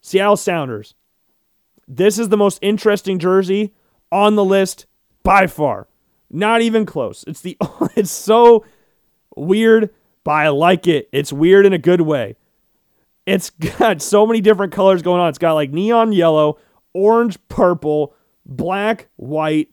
[0.00, 0.94] Seattle Sounders.
[1.86, 3.74] This is the most interesting jersey
[4.12, 4.86] on the list
[5.22, 5.88] by far.
[6.30, 7.24] Not even close.
[7.26, 7.56] It's the
[7.96, 8.64] it's so
[9.36, 9.90] weird,
[10.24, 11.08] but I like it.
[11.12, 12.36] It's weird in a good way.
[13.26, 15.28] It's got so many different colors going on.
[15.28, 16.58] It's got like neon yellow,
[16.94, 18.14] orange, purple,
[18.46, 19.68] black, white.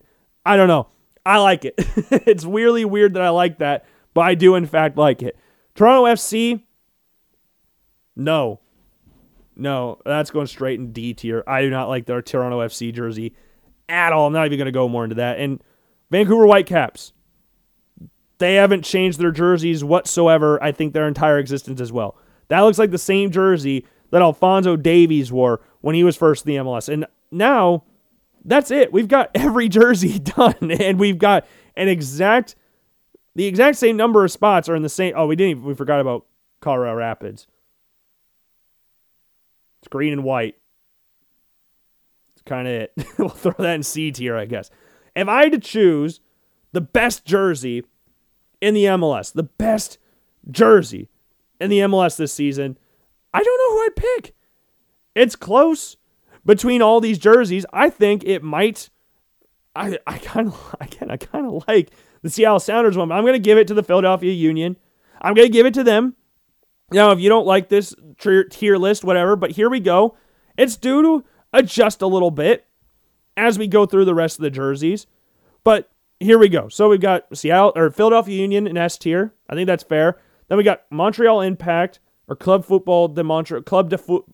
[0.46, 0.88] I don't know.
[1.26, 1.76] I like it.
[1.78, 5.38] it's weirdly weird that I like that, but I do in fact like it.
[5.74, 6.62] Toronto FC,
[8.16, 8.62] no.
[9.58, 11.44] No, that's going straight in D tier.
[11.48, 13.34] I do not like their Toronto FC jersey
[13.88, 14.28] at all.
[14.28, 15.40] I'm not even going to go more into that.
[15.40, 15.64] And
[16.12, 17.14] Vancouver Whitecaps,
[18.38, 22.18] they haven't changed their jerseys whatsoever, I think, their entire existence as well.
[22.50, 26.54] That looks like the same jersey that Alfonso Davies wore when he was first in
[26.54, 26.90] the MLS.
[26.90, 27.84] And now
[28.46, 28.94] that's it.
[28.94, 32.56] We've got every jersey done, and we've got an exact,
[33.36, 35.14] the exact same number of spots are in the same.
[35.16, 35.52] Oh, we didn't.
[35.52, 36.26] Even, we forgot about
[36.62, 37.48] Colorado Rapids.
[39.80, 40.56] It's green and white.
[42.34, 42.94] It's kind of it.
[43.18, 44.70] we'll throw that in C tier, I guess.
[45.16, 46.22] If I had to choose
[46.72, 47.84] the best jersey
[48.62, 49.98] in the MLS, the best
[50.50, 51.10] jersey
[51.60, 52.78] in the MLS this season,
[53.34, 54.36] I don't know who I'd pick.
[55.14, 55.98] It's close
[56.46, 57.66] between all these jerseys.
[57.74, 58.90] I think it might.
[59.76, 61.92] I I kind of again I kind of like
[62.22, 63.10] the Seattle Sounders one.
[63.10, 64.78] But I'm going to give it to the Philadelphia Union.
[65.22, 66.16] I'm going to give it to them.
[66.92, 70.16] Now, if you don't like this tier list, whatever, but here we go.
[70.58, 72.68] It's due to adjust a little bit
[73.36, 75.08] as we go through the rest of the jerseys.
[75.64, 75.90] But
[76.20, 76.70] here we go.
[76.70, 79.34] So we've got Seattle or Philadelphia Union in S tier.
[79.50, 80.20] I think that's fair.
[80.48, 84.26] Then we got Montreal Impact or Club Football de Montreal, Club de Foot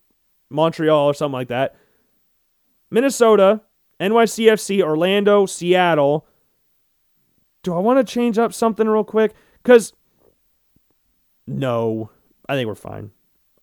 [0.49, 1.75] Montreal or something like that.
[2.91, 3.61] Minnesota,
[3.99, 6.27] NYCFC, Orlando, Seattle.
[7.63, 9.33] Do I want to change up something real quick?
[9.63, 9.93] Because
[11.47, 12.09] no,
[12.47, 13.11] I think we're fine.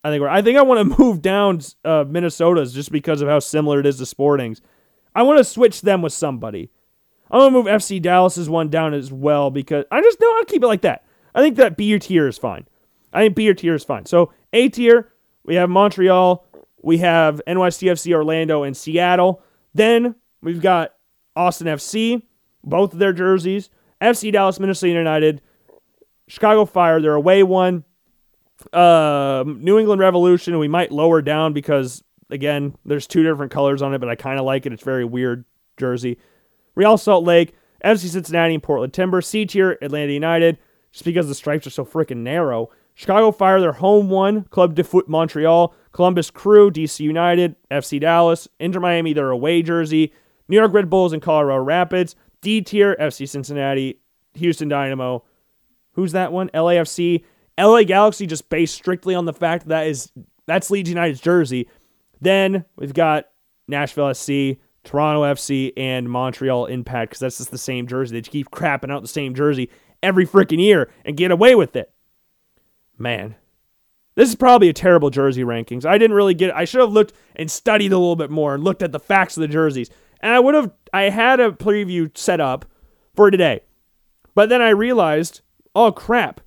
[0.03, 0.29] I think we're.
[0.29, 3.85] I think I want to move down uh, Minnesota's just because of how similar it
[3.85, 4.61] is to Sporting's.
[5.15, 6.71] I want to switch them with somebody.
[7.31, 10.63] I'm gonna move FC Dallas's one down as well because I just know I'll keep
[10.63, 11.05] it like that.
[11.35, 12.67] I think that B tier is fine.
[13.13, 14.05] I think B tier is fine.
[14.05, 15.11] So A tier,
[15.43, 16.45] we have Montreal,
[16.81, 19.41] we have NYCFC Orlando and Seattle.
[19.73, 20.93] Then we've got
[21.35, 22.21] Austin FC,
[22.63, 23.69] both of their jerseys.
[24.01, 25.41] FC Dallas, Minnesota United,
[26.27, 27.83] Chicago Fire, their away one.
[28.71, 33.93] Uh, New England Revolution, we might lower down because again, there's two different colors on
[33.93, 34.73] it, but I kind of like it.
[34.73, 35.45] It's very weird
[35.77, 36.17] jersey.
[36.75, 37.53] Real Salt Lake,
[37.83, 39.21] FC Cincinnati, and Portland Timber.
[39.21, 40.57] C tier, Atlanta United,
[40.91, 42.69] just because the stripes are so freaking narrow.
[42.99, 44.43] Chicago Fire, their home one.
[44.49, 45.73] Club de Foot Montreal.
[45.93, 48.45] Columbus Crew, DC United, FC Dallas.
[48.59, 50.11] Inter Miami, their away jersey.
[50.49, 52.17] New York Red Bulls and Colorado Rapids.
[52.41, 54.01] D tier, FC Cincinnati.
[54.33, 55.23] Houston Dynamo.
[55.93, 56.49] Who's that one?
[56.49, 57.23] LAFC.
[57.57, 60.11] LA Galaxy, just based strictly on the fact that is
[60.45, 61.69] that's Leeds United's jersey.
[62.19, 63.29] Then we've got
[63.69, 68.19] Nashville SC, Toronto FC, and Montreal Impact because that's just the same jersey.
[68.19, 69.69] They keep crapping out the same jersey
[70.03, 71.93] every freaking year and get away with it.
[72.99, 73.35] Man,
[74.15, 75.85] this is probably a terrible jersey rankings.
[75.85, 76.53] I didn't really get.
[76.53, 79.37] I should have looked and studied a little bit more and looked at the facts
[79.37, 79.89] of the jerseys.
[80.19, 80.71] And I would have.
[80.93, 82.65] I had a preview set up
[83.15, 83.61] for today,
[84.35, 85.39] but then I realized,
[85.73, 86.41] oh crap,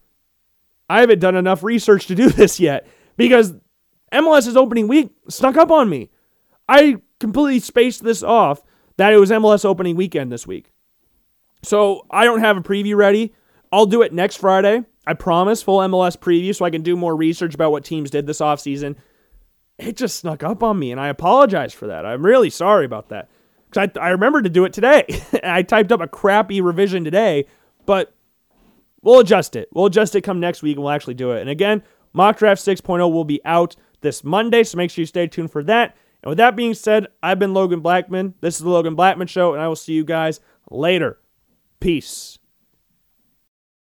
[0.91, 2.87] I haven't done enough research to do this yet
[3.17, 3.55] because
[4.13, 6.11] MLS's opening week snuck up on me.
[6.69, 8.63] I completely spaced this off
[8.99, 10.71] that it was MLS opening weekend this week.
[11.63, 13.35] So I don't have a preview ready.
[13.73, 17.17] I'll do it next Friday I promise full MLS preview so I can do more
[17.17, 18.97] research about what teams did this offseason.
[19.79, 22.07] It just snuck up on me, and I apologize for that.
[22.07, 23.29] I'm really sorry about that.
[23.69, 25.05] Because I, I remembered to do it today.
[25.43, 27.47] I typed up a crappy revision today,
[27.85, 28.15] but
[29.03, 29.69] we'll adjust it.
[29.73, 31.41] We'll adjust it come next week, and we'll actually do it.
[31.41, 31.83] And again,
[32.13, 35.65] Mock Draft 6.0 will be out this Monday, so make sure you stay tuned for
[35.65, 35.97] that.
[36.23, 38.35] And with that being said, I've been Logan Blackman.
[38.41, 40.39] This is the Logan Blackman Show, and I will see you guys
[40.71, 41.19] later.
[41.81, 42.39] Peace.